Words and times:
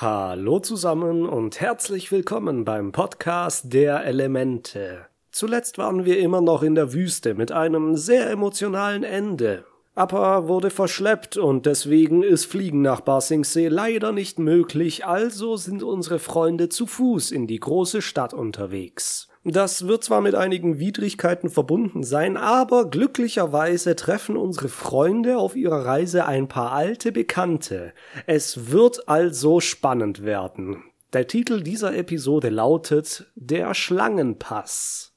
Hallo 0.00 0.60
zusammen 0.60 1.26
und 1.26 1.60
herzlich 1.60 2.12
willkommen 2.12 2.64
beim 2.64 2.92
Podcast 2.92 3.72
der 3.72 4.04
Elemente. 4.04 5.06
Zuletzt 5.32 5.76
waren 5.76 6.04
wir 6.04 6.20
immer 6.20 6.40
noch 6.40 6.62
in 6.62 6.76
der 6.76 6.92
Wüste 6.92 7.34
mit 7.34 7.50
einem 7.50 7.96
sehr 7.96 8.30
emotionalen 8.30 9.02
Ende. 9.02 9.64
Appa 9.98 10.46
wurde 10.46 10.70
verschleppt 10.70 11.36
und 11.36 11.66
deswegen 11.66 12.22
ist 12.22 12.44
Fliegen 12.44 12.82
nach 12.82 13.00
Basingsee 13.00 13.66
leider 13.66 14.12
nicht 14.12 14.38
möglich, 14.38 15.04
also 15.04 15.56
sind 15.56 15.82
unsere 15.82 16.20
Freunde 16.20 16.68
zu 16.68 16.86
Fuß 16.86 17.32
in 17.32 17.48
die 17.48 17.58
große 17.58 18.00
Stadt 18.00 18.32
unterwegs. 18.32 19.28
Das 19.44 19.88
wird 19.88 20.04
zwar 20.04 20.20
mit 20.20 20.34
einigen 20.34 20.78
Widrigkeiten 20.78 21.50
verbunden 21.50 22.02
sein, 22.04 22.36
aber 22.36 22.88
glücklicherweise 22.88 23.96
treffen 23.96 24.36
unsere 24.36 24.68
Freunde 24.68 25.38
auf 25.38 25.56
ihrer 25.56 25.84
Reise 25.84 26.26
ein 26.26 26.48
paar 26.48 26.72
alte 26.72 27.10
Bekannte. 27.10 27.92
Es 28.26 28.70
wird 28.70 29.08
also 29.08 29.60
spannend 29.60 30.24
werden. 30.24 30.84
Der 31.12 31.26
Titel 31.26 31.62
dieser 31.62 31.96
Episode 31.96 32.50
lautet 32.50 33.26
Der 33.34 33.74
Schlangenpass. 33.74 35.07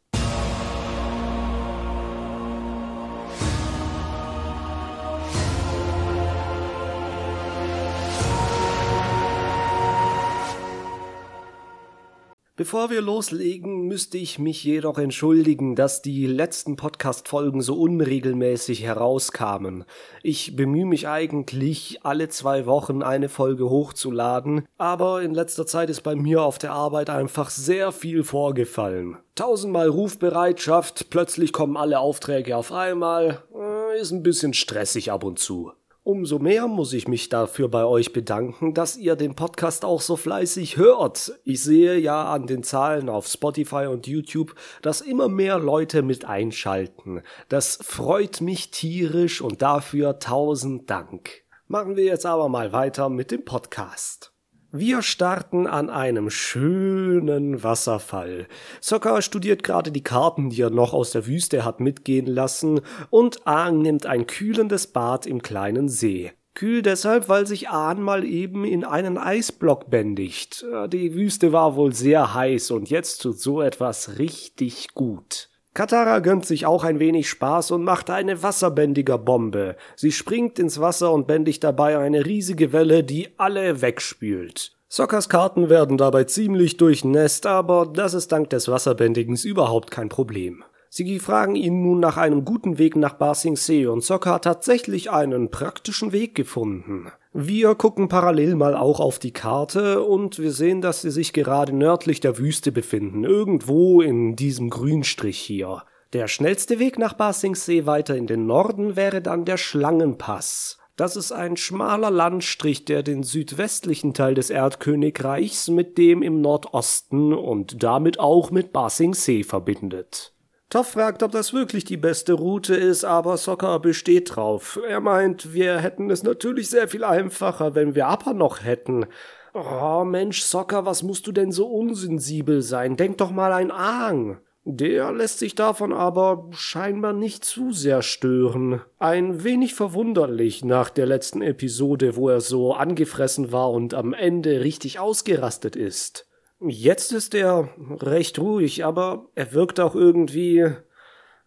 Bevor 12.61 12.91
wir 12.91 13.01
loslegen, 13.01 13.87
müsste 13.87 14.19
ich 14.19 14.37
mich 14.37 14.63
jedoch 14.63 14.99
entschuldigen, 14.99 15.75
dass 15.75 16.03
die 16.03 16.27
letzten 16.27 16.75
Podcast-Folgen 16.75 17.61
so 17.61 17.73
unregelmäßig 17.73 18.83
herauskamen. 18.83 19.83
Ich 20.21 20.55
bemühe 20.55 20.85
mich 20.85 21.07
eigentlich, 21.07 22.01
alle 22.03 22.29
zwei 22.29 22.67
Wochen 22.67 23.01
eine 23.01 23.29
Folge 23.29 23.67
hochzuladen, 23.67 24.67
aber 24.77 25.23
in 25.23 25.33
letzter 25.33 25.65
Zeit 25.65 25.89
ist 25.89 26.01
bei 26.01 26.15
mir 26.15 26.43
auf 26.43 26.59
der 26.59 26.73
Arbeit 26.73 27.09
einfach 27.09 27.49
sehr 27.49 27.91
viel 27.91 28.23
vorgefallen. 28.23 29.17
Tausendmal 29.33 29.87
Rufbereitschaft, 29.87 31.09
plötzlich 31.09 31.53
kommen 31.53 31.77
alle 31.77 31.97
Aufträge 31.97 32.55
auf 32.55 32.71
einmal, 32.71 33.41
äh, 33.55 33.99
ist 33.99 34.11
ein 34.11 34.21
bisschen 34.21 34.53
stressig 34.53 35.11
ab 35.11 35.23
und 35.23 35.39
zu. 35.39 35.71
Umso 36.03 36.39
mehr 36.39 36.67
muss 36.67 36.93
ich 36.93 37.07
mich 37.07 37.29
dafür 37.29 37.69
bei 37.69 37.85
euch 37.85 38.11
bedanken, 38.11 38.73
dass 38.73 38.97
ihr 38.97 39.15
den 39.15 39.35
Podcast 39.35 39.85
auch 39.85 40.01
so 40.01 40.15
fleißig 40.15 40.77
hört. 40.77 41.33
Ich 41.43 41.61
sehe 41.63 41.99
ja 41.99 42.25
an 42.25 42.47
den 42.47 42.63
Zahlen 42.63 43.07
auf 43.07 43.27
Spotify 43.27 43.85
und 43.85 44.07
YouTube, 44.07 44.55
dass 44.81 45.01
immer 45.01 45.27
mehr 45.27 45.59
Leute 45.59 46.01
mit 46.01 46.25
einschalten. 46.25 47.21
Das 47.49 47.77
freut 47.83 48.41
mich 48.41 48.71
tierisch 48.71 49.41
und 49.41 49.61
dafür 49.61 50.17
tausend 50.17 50.89
Dank. 50.89 51.43
Machen 51.67 51.95
wir 51.95 52.05
jetzt 52.05 52.25
aber 52.25 52.49
mal 52.49 52.73
weiter 52.73 53.09
mit 53.09 53.29
dem 53.29 53.45
Podcast. 53.45 54.30
Wir 54.73 55.01
starten 55.01 55.67
an 55.67 55.89
einem 55.89 56.29
schönen 56.29 57.61
Wasserfall. 57.61 58.47
Sokka 58.79 59.21
studiert 59.21 59.63
gerade 59.63 59.91
die 59.91 60.03
Karten, 60.03 60.49
die 60.49 60.61
er 60.61 60.69
noch 60.69 60.93
aus 60.93 61.11
der 61.11 61.27
Wüste 61.27 61.65
hat 61.65 61.81
mitgehen 61.81 62.25
lassen, 62.25 62.79
und 63.09 63.45
Aang 63.45 63.81
nimmt 63.81 64.05
ein 64.05 64.27
kühlendes 64.27 64.87
Bad 64.87 65.25
im 65.25 65.41
kleinen 65.41 65.89
See. 65.89 66.31
Kühl 66.53 66.83
deshalb, 66.83 67.27
weil 67.27 67.47
sich 67.47 67.67
Ahn 67.67 68.01
mal 68.01 68.23
eben 68.23 68.63
in 68.63 68.85
einen 68.85 69.17
Eisblock 69.17 69.89
bändigt. 69.89 70.65
Die 70.87 71.15
Wüste 71.15 71.51
war 71.51 71.75
wohl 71.75 71.93
sehr 71.93 72.33
heiß 72.33 72.71
und 72.71 72.89
jetzt 72.89 73.21
tut 73.23 73.39
so 73.39 73.61
etwas 73.61 74.19
richtig 74.19 74.93
gut. 74.93 75.50
Katara 75.73 76.19
gönnt 76.19 76.45
sich 76.45 76.65
auch 76.65 76.83
ein 76.83 76.99
wenig 76.99 77.29
Spaß 77.29 77.71
und 77.71 77.83
macht 77.83 78.09
eine 78.09 78.43
Wasserbändiger-Bombe. 78.43 79.77
Sie 79.95 80.11
springt 80.11 80.59
ins 80.59 80.81
Wasser 80.81 81.13
und 81.13 81.27
bändigt 81.27 81.63
dabei 81.63 81.97
eine 81.97 82.25
riesige 82.25 82.73
Welle, 82.73 83.05
die 83.05 83.29
alle 83.37 83.81
wegspült. 83.81 84.73
Sockers 84.89 85.29
Karten 85.29 85.69
werden 85.69 85.97
dabei 85.97 86.25
ziemlich 86.25 86.75
durchnässt, 86.75 87.45
aber 87.45 87.85
das 87.85 88.13
ist 88.13 88.33
dank 88.33 88.49
des 88.49 88.67
Wasserbändigens 88.67 89.45
überhaupt 89.45 89.89
kein 89.89 90.09
Problem. 90.09 90.65
Sie 90.89 91.19
fragen 91.19 91.55
ihn 91.55 91.83
nun 91.83 92.01
nach 92.01 92.17
einem 92.17 92.43
guten 92.43 92.77
Weg 92.77 92.97
nach 92.97 93.13
Ba 93.13 93.33
Sing 93.33 93.55
Se 93.55 93.89
und 93.89 94.03
Sokka 94.03 94.33
hat 94.33 94.43
tatsächlich 94.43 95.09
einen 95.09 95.49
praktischen 95.49 96.11
Weg 96.11 96.35
gefunden. 96.35 97.09
Wir 97.33 97.75
gucken 97.75 98.09
parallel 98.09 98.55
mal 98.55 98.75
auch 98.75 98.99
auf 98.99 99.17
die 99.17 99.31
Karte 99.31 100.03
und 100.03 100.37
wir 100.37 100.51
sehen, 100.51 100.81
dass 100.81 101.01
sie 101.01 101.11
sich 101.11 101.31
gerade 101.31 101.71
nördlich 101.71 102.19
der 102.19 102.37
Wüste 102.37 102.73
befinden, 102.73 103.23
irgendwo 103.23 104.01
in 104.01 104.35
diesem 104.35 104.69
Grünstrich 104.69 105.39
hier. 105.39 105.83
Der 106.11 106.27
schnellste 106.27 106.77
Weg 106.77 106.99
nach 106.99 107.13
Ba 107.13 107.31
Sing 107.31 107.55
Se 107.55 107.85
weiter 107.85 108.17
in 108.17 108.27
den 108.27 108.47
Norden 108.47 108.97
wäre 108.97 109.21
dann 109.21 109.45
der 109.45 109.55
Schlangenpass. 109.55 110.77
Das 110.97 111.15
ist 111.15 111.31
ein 111.31 111.55
schmaler 111.55 112.11
Landstrich, 112.11 112.83
der 112.83 113.01
den 113.01 113.23
südwestlichen 113.23 114.13
Teil 114.13 114.33
des 114.33 114.49
Erdkönigreichs 114.49 115.69
mit 115.69 115.97
dem 115.97 116.23
im 116.23 116.41
Nordosten 116.41 117.33
und 117.33 117.81
damit 117.81 118.19
auch 118.19 118.51
mit 118.51 118.73
Ba 118.73 118.89
Sing 118.89 119.13
Se 119.13 119.45
verbindet. 119.45 120.33
Toff 120.71 120.91
fragt, 120.91 121.21
ob 121.21 121.33
das 121.33 121.51
wirklich 121.51 121.83
die 121.83 121.97
beste 121.97 122.31
Route 122.31 122.73
ist, 122.75 123.03
aber 123.03 123.35
Soccer 123.35 123.77
besteht 123.79 124.37
drauf. 124.37 124.79
Er 124.87 125.01
meint, 125.01 125.53
wir 125.53 125.79
hätten 125.79 126.09
es 126.09 126.23
natürlich 126.23 126.69
sehr 126.69 126.87
viel 126.87 127.03
einfacher, 127.03 127.75
wenn 127.75 127.93
wir 127.93 128.07
Appa 128.07 128.31
noch 128.31 128.63
hätten. 128.63 129.05
Oh 129.53 130.05
Mensch, 130.05 130.41
Soccer, 130.43 130.85
was 130.85 131.03
musst 131.03 131.27
du 131.27 131.33
denn 131.33 131.51
so 131.51 131.67
unsensibel 131.67 132.61
sein? 132.61 132.95
Denk 132.95 133.17
doch 133.17 133.31
mal 133.31 133.51
ein 133.51 133.69
Aang. 133.69 134.39
Der 134.63 135.11
lässt 135.11 135.39
sich 135.39 135.55
davon 135.55 135.91
aber 135.91 136.47
scheinbar 136.51 137.11
nicht 137.11 137.43
zu 137.43 137.73
sehr 137.73 138.01
stören. 138.01 138.79
Ein 138.97 139.43
wenig 139.43 139.73
verwunderlich 139.73 140.63
nach 140.63 140.89
der 140.89 141.05
letzten 141.05 141.41
Episode, 141.41 142.15
wo 142.15 142.29
er 142.29 142.39
so 142.39 142.73
angefressen 142.73 143.51
war 143.51 143.71
und 143.71 143.93
am 143.93 144.13
Ende 144.13 144.61
richtig 144.61 144.99
ausgerastet 144.99 145.75
ist. 145.75 146.30
Jetzt 146.67 147.11
ist 147.11 147.33
er 147.33 147.69
recht 147.79 148.37
ruhig, 148.37 148.85
aber 148.85 149.29
er 149.33 149.51
wirkt 149.53 149.79
auch 149.79 149.95
irgendwie, 149.95 150.67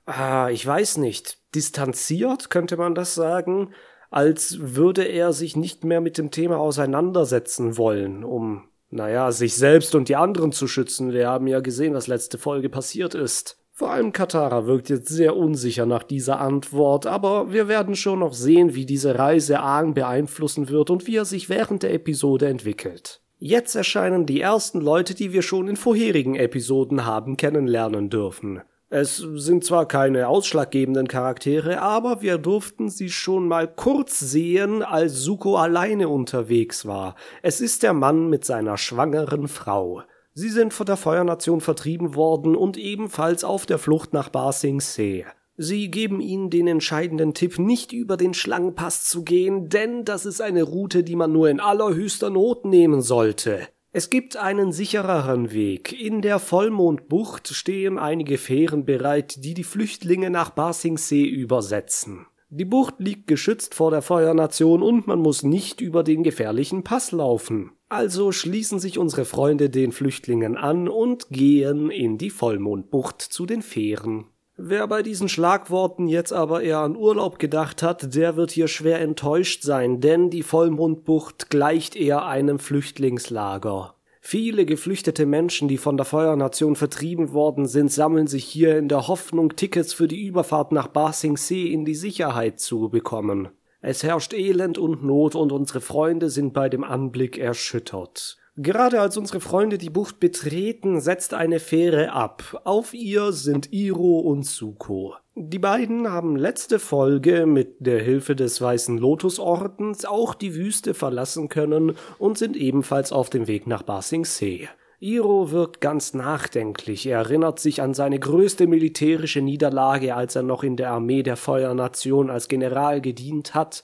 ah, 0.07 0.49
ich 0.51 0.67
weiß 0.67 0.97
nicht, 0.97 1.39
distanziert, 1.55 2.51
könnte 2.51 2.77
man 2.77 2.97
das 2.97 3.15
sagen, 3.15 3.73
als 4.11 4.59
würde 4.61 5.05
er 5.05 5.33
sich 5.33 5.57
nicht 5.57 5.85
mehr 5.85 6.01
mit 6.01 6.19
dem 6.19 6.33
Thema 6.33 6.59
auseinandersetzen 6.59 7.77
wollen, 7.77 8.25
um, 8.25 8.69
naja, 8.91 9.31
sich 9.31 9.55
selbst 9.55 9.95
und 9.95 10.09
die 10.09 10.17
anderen 10.17 10.51
zu 10.51 10.67
schützen. 10.67 11.13
Wir 11.13 11.29
haben 11.29 11.47
ja 11.47 11.61
gesehen, 11.61 11.95
was 11.95 12.09
letzte 12.09 12.39
Folge 12.39 12.69
passiert 12.69 13.15
ist. 13.15 13.59
Vor 13.71 13.91
allem 13.91 14.13
Katara 14.13 14.67
wirkt 14.67 14.89
jetzt 14.89 15.09
sehr 15.09 15.37
unsicher 15.37 15.87
nach 15.87 16.05
dieser 16.05 16.41
Antwort, 16.41 17.07
aber 17.07 17.53
wir 17.53 17.67
werden 17.67 17.97
schon 17.97 18.21
noch 18.21 18.35
sehen, 18.35 18.75
wie 18.75 18.87
diese 18.87 19.19
Reise 19.19 19.61
Aang 19.61 19.95
beeinflussen 19.95 20.69
wird 20.69 20.91
und 20.91 21.09
wie 21.09 21.17
er 21.17 21.25
sich 21.25 21.49
während 21.49 21.83
der 21.83 21.93
Episode 21.93 22.47
entwickelt. 22.47 23.24
Jetzt 23.47 23.75
erscheinen 23.75 24.25
die 24.25 24.41
ersten 24.41 24.81
Leute, 24.81 25.15
die 25.15 25.35
wir 25.35 25.43
schon 25.43 25.69
in 25.69 25.77
vorherigen 25.77 26.35
Episoden 26.35 27.05
haben 27.05 27.37
kennenlernen 27.37 28.09
dürfen. 28.09 28.63
Es 28.89 29.19
sind 29.19 29.65
zwar 29.65 29.87
keine 29.87 30.29
ausschlaggebenden 30.29 31.09
Charaktere, 31.09 31.83
aber 31.83 32.23
wir 32.23 32.39
durften 32.39 32.89
sie 32.89 33.11
schon 33.11 33.47
mal 33.47 33.69
kurz 33.69 34.19
sehen, 34.19 34.83
als 34.83 35.21
Suko 35.21 35.59
alleine 35.59 36.09
unterwegs 36.09 36.87
war. 36.87 37.17
Es 37.43 37.61
ist 37.61 37.83
der 37.83 37.93
Mann 37.93 38.31
mit 38.31 38.47
seiner 38.47 38.79
schwangeren 38.79 39.47
Frau. 39.47 40.01
Sie 40.33 40.49
sind 40.49 40.73
von 40.73 40.87
der 40.87 40.97
Feuernation 40.97 41.61
vertrieben 41.61 42.15
worden 42.15 42.57
und 42.57 42.79
ebenfalls 42.79 43.45
auf 43.45 43.67
der 43.67 43.77
Flucht 43.77 44.15
nach 44.15 44.31
Ba 44.31 44.53
Sing 44.53 44.81
Se. 44.81 45.25
Sie 45.57 45.91
geben 45.91 46.21
Ihnen 46.21 46.51
den 46.51 46.67
entscheidenden 46.67 47.33
Tipp, 47.33 47.59
nicht 47.59 47.93
über 47.93 48.17
den 48.17 48.35
Schlangenpass 48.35 49.05
zu 49.05 49.23
gehen, 49.23 49.69
denn 49.69 50.05
das 50.05 50.27
ist 50.27 50.41
eine 50.41 50.65
Route, 50.65 51.05
die 51.05 51.15
man 51.15 51.33
nur 51.33 51.49
in 51.49 51.61
allerhöchster 51.61 52.31
Not 52.31 52.65
nehmen 52.65 53.03
sollte. 53.03 53.69
Es 53.93 54.11
gibt 54.11 54.37
einen 54.37 54.73
sichereren 54.73 55.53
Weg. 55.53 55.93
In 55.93 56.21
der 56.21 56.41
Vollmondbucht 56.41 57.47
stehen 57.49 57.97
einige 57.97 58.39
Fähren 58.39 58.85
bereit, 58.85 59.45
die 59.45 59.55
die 59.55 59.63
Flüchtlinge 59.63 60.31
nach 60.31 60.51
Basingsee 60.51 61.25
übersetzen. 61.25 62.27
Die 62.49 62.65
Bucht 62.65 62.97
liegt 62.99 63.29
geschützt 63.29 63.77
vor 63.77 63.93
der 63.93 64.03
Feuernation 64.03 64.83
und 64.83 65.07
man 65.07 65.21
muss 65.21 65.45
nicht 65.45 65.81
über 65.81 66.03
den 66.03 66.25
gefährlichen 66.25 66.83
Pass 66.83 67.13
laufen. 67.13 67.71
Also 67.89 68.33
schließen 68.33 68.81
sich 68.81 68.99
unsere 68.99 69.25
Freunde 69.25 69.71
den 69.71 69.93
Flüchtlingen 69.93 70.57
an 70.57 70.89
und 70.89 71.29
gehen 71.31 71.91
in 71.91 72.19
die 72.19 72.31
Vollmondbucht 72.31 73.23
zu 73.23 73.47
den 73.47 73.63
Fähren. 73.63 74.27
Wer 74.57 74.87
bei 74.87 75.03
diesen 75.03 75.29
Schlagworten 75.29 76.07
jetzt 76.07 76.33
aber 76.33 76.63
eher 76.63 76.79
an 76.79 76.97
Urlaub 76.97 77.41
gedacht 77.41 77.83
hat, 77.83 78.15
der 78.15 78.37
wird 78.37 78.53
hier 78.53 78.69
schwer 78.69 79.01
enttäuscht 79.01 79.65
sein, 79.65 80.01
denn 80.01 80.31
die 80.31 80.45
Vollmondbucht 80.45 81.51
gleicht 81.51 81.97
eher 81.97 82.25
einem 82.25 82.61
Flüchtlingslager. 82.61 83.97
Viele 84.21 84.65
geflüchtete 84.65 85.27
Menschen, 85.27 85.67
die 85.67 85.77
von 85.77 85.97
der 85.97 86.07
Feuernation 86.07 86.77
vertrieben 86.77 87.33
worden 87.33 87.67
sind, 87.67 87.91
sammeln 87.91 88.29
sich 88.29 88.45
hier 88.45 88.79
in 88.79 88.89
der 88.89 89.09
Hoffnung, 89.09 89.57
Tickets 89.57 89.93
für 89.93 90.07
die 90.07 90.25
Überfahrt 90.25 90.71
nach 90.71 90.87
Ba 90.87 91.13
Sing 91.13 91.37
Se 91.37 91.59
in 91.59 91.85
die 91.85 91.97
Sicherheit 91.97 92.61
zu 92.61 92.89
bekommen. 92.89 93.49
Es 93.81 94.05
herrscht 94.05 94.33
Elend 94.33 94.79
und 94.79 95.05
Not 95.05 95.35
und 95.35 95.51
unsere 95.51 95.81
Freunde 95.81 96.31
sind 96.31 96.55
bei 96.55 96.69
dem 96.69 96.85
Anblick 96.85 97.37
erschüttert. 97.37 98.39
Gerade 98.57 99.01
als 99.01 99.17
unsere 99.17 99.41
Freunde 99.41 99.79
die 99.79 99.91
Bucht 99.91 100.21
betreten, 100.21 101.01
setzt 101.01 101.35
eine 101.35 101.59
Fähre 101.59 102.13
ab. 102.13 102.61
Auf 102.63 102.95
ihr 102.95 103.33
sind 103.33 103.73
Iro 103.73 104.21
und 104.21 104.47
Suko. 104.47 105.15
Die 105.35 105.59
beiden 105.59 106.09
haben 106.09 106.37
letzte 106.37 106.79
Folge 106.79 107.47
mit 107.47 107.75
der 107.81 108.01
Hilfe 108.01 108.37
des 108.37 108.61
Weißen 108.61 108.97
Lotus-Ordens 108.97 110.05
auch 110.05 110.35
die 110.35 110.55
Wüste 110.55 110.95
verlassen 110.95 111.49
können 111.49 111.97
und 112.19 112.39
sind 112.39 112.57
ebenfalls 112.57 113.11
auf 113.11 113.29
dem 113.29 113.49
Weg 113.49 113.67
nach 113.67 113.83
Ba 113.83 114.01
Sing 114.01 114.25
Se. 114.25 114.69
Iro 115.01 115.51
wirkt 115.51 115.81
ganz 115.81 116.15
nachdenklich. 116.15 117.07
Er 117.07 117.19
erinnert 117.19 117.59
sich 117.59 117.83
an 117.83 117.93
seine 117.93 118.21
größte 118.21 118.69
militärische 118.69 119.41
Niederlage, 119.41 120.15
als 120.15 120.37
er 120.37 120.45
noch 120.45 120.63
in 120.63 120.77
der 120.77 120.93
Armee 120.93 121.25
der 121.25 121.37
Feuernation 121.37 122.31
als 122.31 122.47
General 122.47 123.01
gedient 123.01 123.55
hat, 123.55 123.83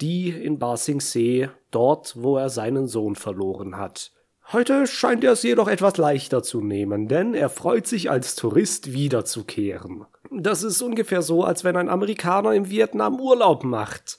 die 0.00 0.30
in 0.30 0.60
Ba 0.60 0.76
Sing 0.76 1.00
Se, 1.00 1.50
dort, 1.72 2.14
wo 2.16 2.36
er 2.36 2.48
seinen 2.48 2.86
Sohn 2.86 3.16
verloren 3.16 3.76
hat. 3.76 4.11
Heute 4.52 4.86
scheint 4.86 5.24
er 5.24 5.32
es 5.32 5.42
jedoch 5.42 5.66
etwas 5.66 5.96
leichter 5.96 6.42
zu 6.42 6.60
nehmen, 6.60 7.08
denn 7.08 7.32
er 7.32 7.48
freut 7.48 7.86
sich 7.86 8.10
als 8.10 8.34
Tourist 8.34 8.92
wiederzukehren. 8.92 10.04
Das 10.30 10.62
ist 10.62 10.82
ungefähr 10.82 11.22
so, 11.22 11.42
als 11.42 11.64
wenn 11.64 11.74
ein 11.76 11.88
Amerikaner 11.88 12.52
im 12.52 12.68
Vietnam 12.68 13.18
Urlaub 13.18 13.64
macht. 13.64 14.18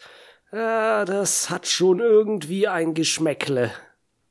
Äh, 0.51 1.05
das 1.05 1.51
hat 1.51 1.67
schon 1.67 1.99
irgendwie 1.99 2.67
ein 2.67 2.95
Geschmäckle. 2.95 3.71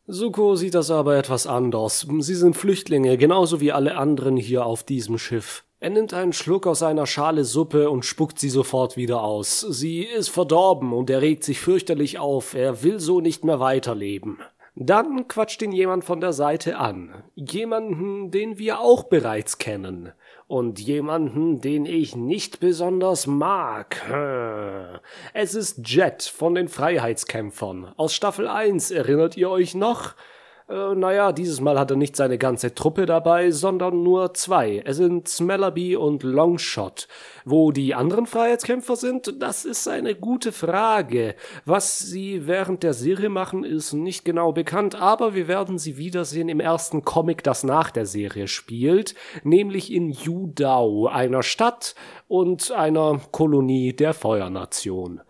Suko 0.08 0.56
sieht 0.56 0.74
das 0.74 0.90
aber 0.90 1.16
etwas 1.16 1.46
anders. 1.46 2.04
Sie 2.18 2.34
sind 2.34 2.56
Flüchtlinge, 2.56 3.16
genauso 3.16 3.60
wie 3.60 3.70
alle 3.70 3.96
anderen 3.96 4.36
hier 4.36 4.66
auf 4.66 4.82
diesem 4.82 5.18
Schiff. 5.18 5.62
Er 5.78 5.90
nimmt 5.90 6.14
einen 6.14 6.32
Schluck 6.32 6.66
aus 6.66 6.82
einer 6.82 7.06
Schale 7.06 7.44
Suppe 7.44 7.90
und 7.90 8.04
spuckt 8.04 8.40
sie 8.40 8.50
sofort 8.50 8.96
wieder 8.96 9.22
aus. 9.22 9.60
Sie 9.60 10.02
ist 10.02 10.30
verdorben 10.30 10.92
und 10.92 11.10
er 11.10 11.22
regt 11.22 11.44
sich 11.44 11.60
fürchterlich 11.60 12.18
auf. 12.18 12.54
Er 12.54 12.82
will 12.82 12.98
so 12.98 13.20
nicht 13.20 13.44
mehr 13.44 13.60
weiterleben. 13.60 14.38
Dann 14.74 15.28
quatscht 15.28 15.60
ihn 15.60 15.72
jemand 15.72 16.02
von 16.04 16.22
der 16.22 16.32
Seite 16.32 16.78
an. 16.78 17.22
Jemanden, 17.34 18.30
den 18.30 18.58
wir 18.58 18.80
auch 18.80 19.04
bereits 19.04 19.58
kennen. 19.58 20.12
Und 20.46 20.80
jemanden, 20.80 21.60
den 21.60 21.84
ich 21.84 22.16
nicht 22.16 22.58
besonders 22.58 23.26
mag. 23.26 24.00
Es 25.34 25.54
ist 25.54 25.86
Jet 25.86 26.22
von 26.22 26.54
den 26.54 26.68
Freiheitskämpfern. 26.68 27.92
Aus 27.96 28.14
Staffel 28.14 28.48
1, 28.48 28.90
erinnert 28.90 29.36
ihr 29.36 29.50
euch 29.50 29.74
noch? 29.74 30.14
Äh, 30.68 30.94
naja, 30.94 31.32
dieses 31.32 31.60
Mal 31.60 31.78
hat 31.78 31.90
er 31.90 31.96
nicht 31.96 32.16
seine 32.16 32.38
ganze 32.38 32.74
Truppe 32.74 33.06
dabei, 33.06 33.50
sondern 33.50 34.02
nur 34.02 34.34
zwei. 34.34 34.82
Es 34.84 34.96
sind 34.96 35.28
Smellerby 35.28 35.96
und 35.96 36.22
Longshot. 36.22 37.08
Wo 37.44 37.72
die 37.72 37.94
anderen 37.94 38.26
Freiheitskämpfer 38.26 38.96
sind, 38.96 39.42
das 39.42 39.64
ist 39.64 39.88
eine 39.88 40.14
gute 40.14 40.52
Frage. 40.52 41.34
Was 41.64 41.98
sie 41.98 42.46
während 42.46 42.82
der 42.82 42.94
Serie 42.94 43.28
machen, 43.28 43.64
ist 43.64 43.92
nicht 43.92 44.24
genau 44.24 44.52
bekannt, 44.52 44.94
aber 44.94 45.34
wir 45.34 45.48
werden 45.48 45.78
sie 45.78 45.96
wiedersehen 45.96 46.48
im 46.48 46.60
ersten 46.60 47.04
Comic, 47.04 47.42
das 47.42 47.64
nach 47.64 47.90
der 47.90 48.06
Serie 48.06 48.46
spielt, 48.46 49.14
nämlich 49.42 49.92
in 49.92 50.10
Yudao, 50.10 51.08
einer 51.08 51.42
Stadt 51.42 51.94
und 52.28 52.70
einer 52.70 53.20
Kolonie 53.32 53.92
der 53.92 54.14
Feuernation. 54.14 55.20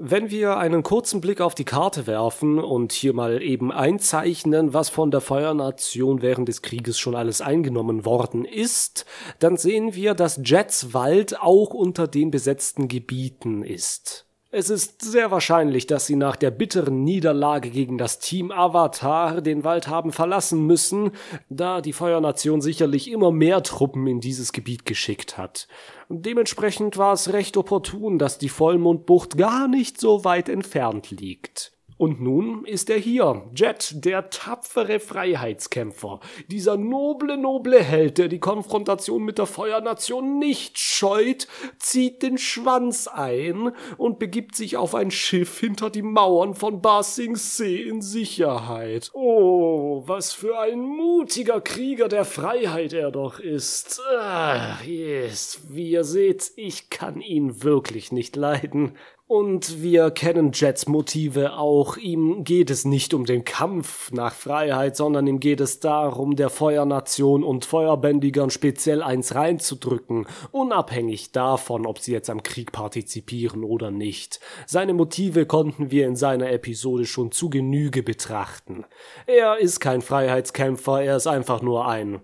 Wenn 0.00 0.30
wir 0.30 0.58
einen 0.58 0.84
kurzen 0.84 1.20
Blick 1.20 1.40
auf 1.40 1.56
die 1.56 1.64
Karte 1.64 2.06
werfen 2.06 2.60
und 2.60 2.92
hier 2.92 3.14
mal 3.14 3.42
eben 3.42 3.72
einzeichnen, 3.72 4.72
was 4.72 4.90
von 4.90 5.10
der 5.10 5.20
Feuernation 5.20 6.22
während 6.22 6.46
des 6.46 6.62
Krieges 6.62 7.00
schon 7.00 7.16
alles 7.16 7.40
eingenommen 7.40 8.04
worden 8.04 8.44
ist, 8.44 9.06
dann 9.40 9.56
sehen 9.56 9.96
wir, 9.96 10.14
dass 10.14 10.40
Jets 10.44 10.94
Wald 10.94 11.40
auch 11.40 11.74
unter 11.74 12.06
den 12.06 12.30
besetzten 12.30 12.86
Gebieten 12.86 13.64
ist. 13.64 14.27
Es 14.50 14.70
ist 14.70 15.02
sehr 15.02 15.30
wahrscheinlich, 15.30 15.86
dass 15.86 16.06
sie 16.06 16.16
nach 16.16 16.34
der 16.34 16.50
bitteren 16.50 17.04
Niederlage 17.04 17.68
gegen 17.68 17.98
das 17.98 18.18
Team 18.18 18.50
Avatar 18.50 19.42
den 19.42 19.62
Wald 19.62 19.88
haben 19.88 20.10
verlassen 20.10 20.64
müssen, 20.64 21.10
da 21.50 21.82
die 21.82 21.92
Feuernation 21.92 22.62
sicherlich 22.62 23.10
immer 23.10 23.30
mehr 23.30 23.62
Truppen 23.62 24.06
in 24.06 24.20
dieses 24.20 24.54
Gebiet 24.54 24.86
geschickt 24.86 25.36
hat. 25.36 25.68
Dementsprechend 26.08 26.96
war 26.96 27.12
es 27.12 27.30
recht 27.34 27.58
opportun, 27.58 28.18
dass 28.18 28.38
die 28.38 28.48
Vollmondbucht 28.48 29.36
gar 29.36 29.68
nicht 29.68 30.00
so 30.00 30.24
weit 30.24 30.48
entfernt 30.48 31.10
liegt. 31.10 31.77
Und 31.98 32.20
nun 32.20 32.64
ist 32.64 32.90
er 32.90 32.98
hier, 32.98 33.42
Jet, 33.54 34.04
der 34.04 34.30
tapfere 34.30 35.00
Freiheitskämpfer, 35.00 36.20
dieser 36.46 36.76
noble, 36.76 37.36
noble 37.36 37.82
Held, 37.82 38.18
der 38.18 38.28
die 38.28 38.38
Konfrontation 38.38 39.24
mit 39.24 39.38
der 39.38 39.46
Feuernation 39.46 40.38
nicht 40.38 40.78
scheut, 40.78 41.48
zieht 41.78 42.22
den 42.22 42.38
Schwanz 42.38 43.08
ein 43.08 43.72
und 43.96 44.20
begibt 44.20 44.54
sich 44.54 44.76
auf 44.76 44.94
ein 44.94 45.10
Schiff 45.10 45.58
hinter 45.58 45.90
die 45.90 46.02
Mauern 46.02 46.54
von 46.54 46.80
Ba 46.80 47.02
Sing 47.02 47.36
in 47.58 48.00
Sicherheit. 48.00 49.10
Oh, 49.12 50.04
was 50.06 50.32
für 50.32 50.58
ein 50.60 50.80
mutiger 50.80 51.60
Krieger 51.60 52.08
der 52.08 52.24
Freiheit 52.24 52.92
er 52.92 53.10
doch 53.10 53.40
ist. 53.40 54.00
Ah, 54.20 54.78
yes, 54.86 55.60
wie 55.68 55.90
ihr 55.90 56.04
seht, 56.04 56.52
ich 56.54 56.90
kann 56.90 57.20
ihn 57.20 57.64
wirklich 57.64 58.12
nicht 58.12 58.36
leiden. 58.36 58.96
Und 59.28 59.82
wir 59.82 60.10
kennen 60.10 60.52
Jets 60.54 60.88
Motive 60.88 61.52
auch. 61.52 61.98
Ihm 61.98 62.44
geht 62.44 62.70
es 62.70 62.86
nicht 62.86 63.12
um 63.12 63.26
den 63.26 63.44
Kampf 63.44 64.10
nach 64.10 64.34
Freiheit, 64.34 64.96
sondern 64.96 65.26
ihm 65.26 65.38
geht 65.38 65.60
es 65.60 65.80
darum, 65.80 66.34
der 66.34 66.48
Feuernation 66.48 67.44
und 67.44 67.66
Feuerbändigern 67.66 68.48
speziell 68.48 69.02
eins 69.02 69.34
reinzudrücken, 69.34 70.26
unabhängig 70.50 71.30
davon, 71.30 71.84
ob 71.84 71.98
sie 71.98 72.12
jetzt 72.12 72.30
am 72.30 72.42
Krieg 72.42 72.72
partizipieren 72.72 73.64
oder 73.64 73.90
nicht. 73.90 74.40
Seine 74.64 74.94
Motive 74.94 75.44
konnten 75.44 75.90
wir 75.90 76.06
in 76.06 76.16
seiner 76.16 76.50
Episode 76.50 77.04
schon 77.04 77.30
zu 77.30 77.50
Genüge 77.50 78.02
betrachten. 78.02 78.86
Er 79.26 79.58
ist 79.58 79.78
kein 79.80 80.00
Freiheitskämpfer, 80.00 81.02
er 81.02 81.16
ist 81.16 81.26
einfach 81.26 81.60
nur 81.60 81.86
ein 81.86 82.22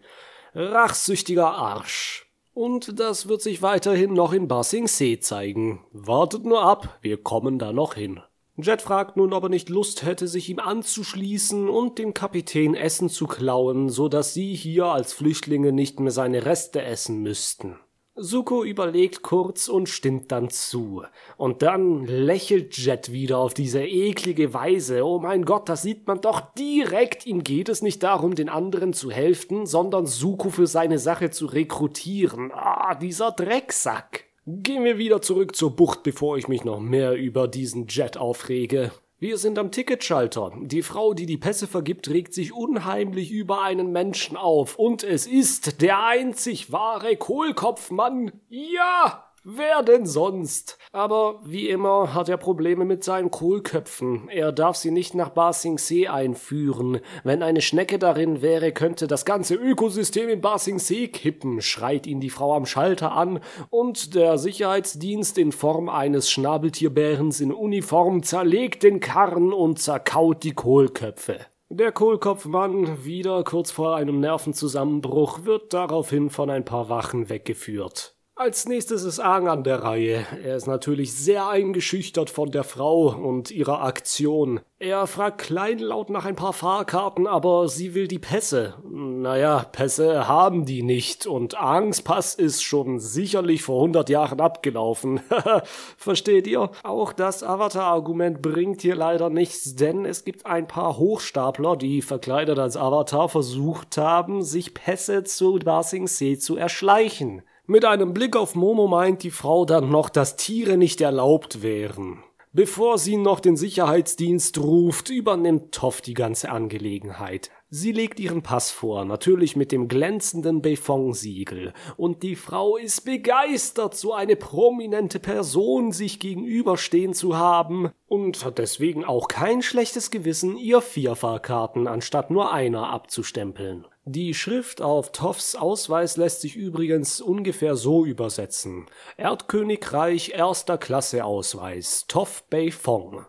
rachsüchtiger 0.55 1.53
Arsch. 1.53 2.24
Und 2.55 3.01
das 3.01 3.29
wird 3.29 3.43
sich 3.43 3.63
weiterhin 3.63 4.15
noch 4.15 4.33
in 4.33 4.47
Basing 4.47 4.87
See 4.87 5.19
zeigen. 5.19 5.85
Wartet 5.93 6.45
nur 6.45 6.63
ab, 6.63 6.99
wir 7.03 7.21
kommen 7.21 7.59
da 7.59 7.73
noch 7.73 7.95
hin. 7.95 8.21
Jet 8.57 8.81
fragt 8.81 9.17
nun, 9.17 9.33
ob 9.33 9.43
er 9.43 9.49
nicht 9.49 9.69
Lust 9.69 10.05
hätte, 10.05 10.29
sich 10.29 10.49
ihm 10.49 10.61
anzuschließen 10.61 11.69
und 11.69 11.99
dem 11.99 12.15
Kapitän 12.15 12.77
Essen 12.77 13.09
zu 13.09 13.27
klauen, 13.27 13.89
so 13.89 14.09
dass 14.09 14.33
sie 14.33 14.55
hier 14.55 14.87
als 14.87 15.13
Flüchtlinge 15.13 15.73
nicht 15.73 15.99
mehr 15.99 16.13
seine 16.13 16.47
Reste 16.47 16.81
essen 16.81 17.21
müssten. 17.21 17.77
Suko 18.17 18.63
überlegt 18.63 19.23
kurz 19.23 19.67
und 19.67 19.89
stimmt 19.89 20.31
dann 20.31 20.49
zu. 20.49 21.03
Und 21.37 21.63
dann 21.63 22.05
lächelt 22.05 22.77
Jet 22.77 23.11
wieder 23.11 23.39
auf 23.39 23.55
diese 23.55 23.85
eklige 23.85 24.55
Weise. 24.55 25.05
Oh 25.05 25.19
mein 25.19 25.45
Gott, 25.45 25.69
das 25.69 25.83
sieht 25.83 26.07
man 26.07 26.21
doch 26.21 26.41
direkt. 26.55 27.27
Ihm 27.27 27.43
geht 27.43 27.69
es 27.69 27.83
nicht 27.83 28.05
darum, 28.05 28.37
den 28.37 28.49
anderen 28.49 28.93
zu 28.93 29.11
helfen, 29.11 29.67
sondern 29.67 30.07
Suko 30.07 30.51
für 30.51 30.69
seine 30.69 31.01
Sache 31.01 31.31
zu 31.31 31.47
rekrutieren. 31.47 32.53
Ah, 32.53 32.95
dieser 32.95 33.33
Drecksack. 33.33 34.27
Gehen 34.47 34.85
wir 34.85 34.97
wieder 34.97 35.21
zurück 35.21 35.57
zur 35.57 35.75
Bucht, 35.75 36.05
bevor 36.05 36.37
ich 36.37 36.47
mich 36.47 36.65
noch 36.65 36.79
mehr 36.79 37.15
über 37.15 37.49
diesen 37.49 37.89
Jet 37.89 38.17
aufrege. 38.17 38.93
Wir 39.25 39.39
sind 39.39 39.59
am 39.59 39.71
Ticketschalter. 39.71 40.53
Die 40.61 40.83
Frau, 40.83 41.15
die 41.15 41.25
die 41.25 41.39
Pässe 41.39 41.67
vergibt, 41.67 42.11
regt 42.11 42.35
sich 42.35 42.53
unheimlich 42.53 43.31
über 43.31 43.63
einen 43.63 43.91
Menschen 43.91 44.37
auf. 44.37 44.79
Und 44.79 45.03
es 45.03 45.27
ist 45.27 45.81
der 45.81 46.05
einzig 46.05 46.73
wahre 46.73 47.17
Kohlkopfmann. 47.17 48.33
Ja! 48.51 49.24
Wer 49.47 49.83
denn 49.83 50.07
sonst? 50.07 50.79
Aber 50.91 51.41
wie 51.45 51.69
immer 51.69 52.15
hat 52.15 52.31
er 52.31 52.39
Probleme 52.39 52.87
mit 52.87 53.05
seinen 53.05 53.31
Kohlköpfen. 53.31 54.31
Er 54.31 54.53
darf 54.53 54.77
sie 54.77 54.91
nicht 54.91 55.15
nach 55.15 55.29
Ba 55.29 55.53
Sing 55.53 55.79
einführen. 56.09 57.01
Wenn 57.25 57.43
eine 57.43 57.61
Schnecke 57.61 57.99
darin 57.99 58.41
wäre, 58.41 58.73
könnte 58.73 59.07
das 59.07 59.27
ganze 59.27 59.57
Ökosystem 59.57 60.31
in 60.31 60.41
Ba 60.41 60.57
Sing 60.59 60.79
kippen, 61.13 61.61
schreit 61.61 62.07
ihn 62.07 62.21
die 62.21 62.31
Frau 62.31 62.55
am 62.55 62.65
Schalter 62.65 63.13
an, 63.13 63.41
und 63.69 64.15
der 64.15 64.39
Sicherheitsdienst 64.39 65.37
in 65.37 65.53
Form 65.53 65.91
eines 65.91 66.31
Schnabeltierbärens 66.31 67.43
in 67.43 67.53
Uniform 67.53 68.23
zerlegt 68.23 68.83
den 68.83 69.01
Karren 69.01 69.53
und 69.53 69.79
zerkaut 69.79 70.43
die 70.43 70.55
Kohlköpfe. 70.55 71.41
Der 71.69 71.93
Kohlkopfmann, 71.93 73.05
wieder 73.05 73.45
kurz 73.45 73.71
vor 73.71 73.95
einem 73.95 74.21
Nervenzusammenbruch, 74.21 75.45
wird 75.45 75.75
daraufhin 75.75 76.31
von 76.31 76.49
ein 76.49 76.65
paar 76.65 76.89
Wachen 76.89 77.29
weggeführt. 77.29 78.14
Als 78.37 78.67
nächstes 78.67 79.05
ist 79.05 79.21
Aang 79.21 79.47
an 79.47 79.63
der 79.63 79.85
Reihe. 79.85 80.27
Er 80.43 80.57
ist 80.57 80.67
natürlich 80.67 81.15
sehr 81.15 81.49
eingeschüchtert 81.49 82.31
von 82.31 82.51
der 82.51 82.65
Frau 82.65 83.15
und 83.15 83.53
ihrer 83.53 83.83
Aktion. 83.83 84.59
Er 84.81 85.07
fragt 85.07 85.39
kleinlaut 85.41 86.11
nach 86.11 86.25
ein 86.25 86.35
paar 86.35 86.53
Fahrkarten, 86.53 87.29
aber 87.29 87.69
sie 87.69 87.95
will 87.95 88.09
die 88.09 88.19
Pässe. 88.19 88.75
Naja, 88.91 89.65
Pässe 89.71 90.27
haben 90.27 90.65
die 90.65 90.83
nicht 90.83 91.29
und 91.29 91.57
Aangs 91.57 92.03
Pass 92.03 92.35
ist 92.35 92.65
schon 92.65 92.99
sicherlich 92.99 93.63
vor 93.63 93.77
100 93.77 94.09
Jahren 94.09 94.41
abgelaufen. 94.41 95.21
Versteht 95.97 96.49
ihr? 96.49 96.73
Auch 96.83 97.13
das 97.13 97.45
Avatar-Argument 97.45 98.43
bringt 98.43 98.83
hier 98.83 98.97
leider 98.97 99.31
nichts, 99.31 99.77
denn 99.77 100.05
es 100.05 100.25
gibt 100.25 100.45
ein 100.45 100.67
paar 100.67 100.99
Hochstapler, 100.99 101.77
die 101.77 102.03
verkleidet 102.03 102.59
als 102.59 102.77
Avatar 102.77 103.29
versucht 103.29 103.97
haben, 103.97 104.43
sich 104.43 104.75
Pässe 104.75 105.23
zu 105.23 105.55
Basing 105.61 106.09
See 106.09 106.37
zu 106.37 106.57
erschleichen. 106.57 107.43
Mit 107.67 107.87
einem 107.87 108.13
Blick 108.13 108.37
auf 108.37 108.55
Momo 108.55 108.87
meint 108.89 109.23
die 109.23 109.31
Frau 109.31 109.65
dann 109.65 109.89
noch, 109.89 110.11
dass 110.11 110.37
Tiere 110.37 110.77
nicht 110.77 111.01
erlaubt 111.01 111.63
wären. 111.63 112.23
Bevor 112.53 112.99
sie 112.99 113.17
noch 113.17 113.41
den 113.41 113.57
Sicherheitsdienst 113.57 114.59
ruft, 114.59 115.09
übernimmt 115.09 115.73
Toff 115.73 116.03
die 116.03 116.13
ganze 116.13 116.51
Angelegenheit. 116.51 117.51
Sie 117.71 117.91
legt 117.91 118.21
ihren 118.21 118.43
Pass 118.43 118.71
vor, 118.71 119.07
natürlich 119.07 119.57
mit 119.57 119.73
dem 119.73 119.89
glänzenden 119.89 120.61
Beifong-Siegel. 120.61 121.73
Und 121.97 122.23
die 122.23 122.37
Frau 122.37 122.77
ist 122.77 123.07
begeistert, 123.07 123.97
so 123.97 124.13
eine 124.13 124.37
prominente 124.37 125.19
Person 125.19 125.91
sich 125.91 126.21
gegenüberstehen 126.21 127.15
zu 127.15 127.39
haben 127.39 127.91
und 128.07 128.45
hat 128.45 128.59
deswegen 128.59 129.07
auch 129.07 129.27
kein 129.27 129.63
schlechtes 129.63 130.11
Gewissen, 130.11 130.59
ihr 130.59 130.83
vier 130.83 131.17
Fahrkarten 131.17 131.89
anstatt 131.89 132.31
nur 132.31 132.53
einer 132.53 132.91
abzustempeln. 132.91 133.87
Die 134.07 134.35
Schrift 134.35 134.83
auf 134.83 135.13
Toffs 135.13 135.55
Ausweis 135.55 136.17
lässt 136.17 136.43
sich 136.43 136.57
übrigens 136.57 137.21
ungefähr 137.21 137.75
so 137.75 138.05
übersetzen. 138.05 138.87
Erdkönigreich 139.17 140.31
erster 140.31 140.77
Klasse 140.77 141.25
Ausweis, 141.25 142.05
Toff 142.07 142.45
Beifong 142.51 143.27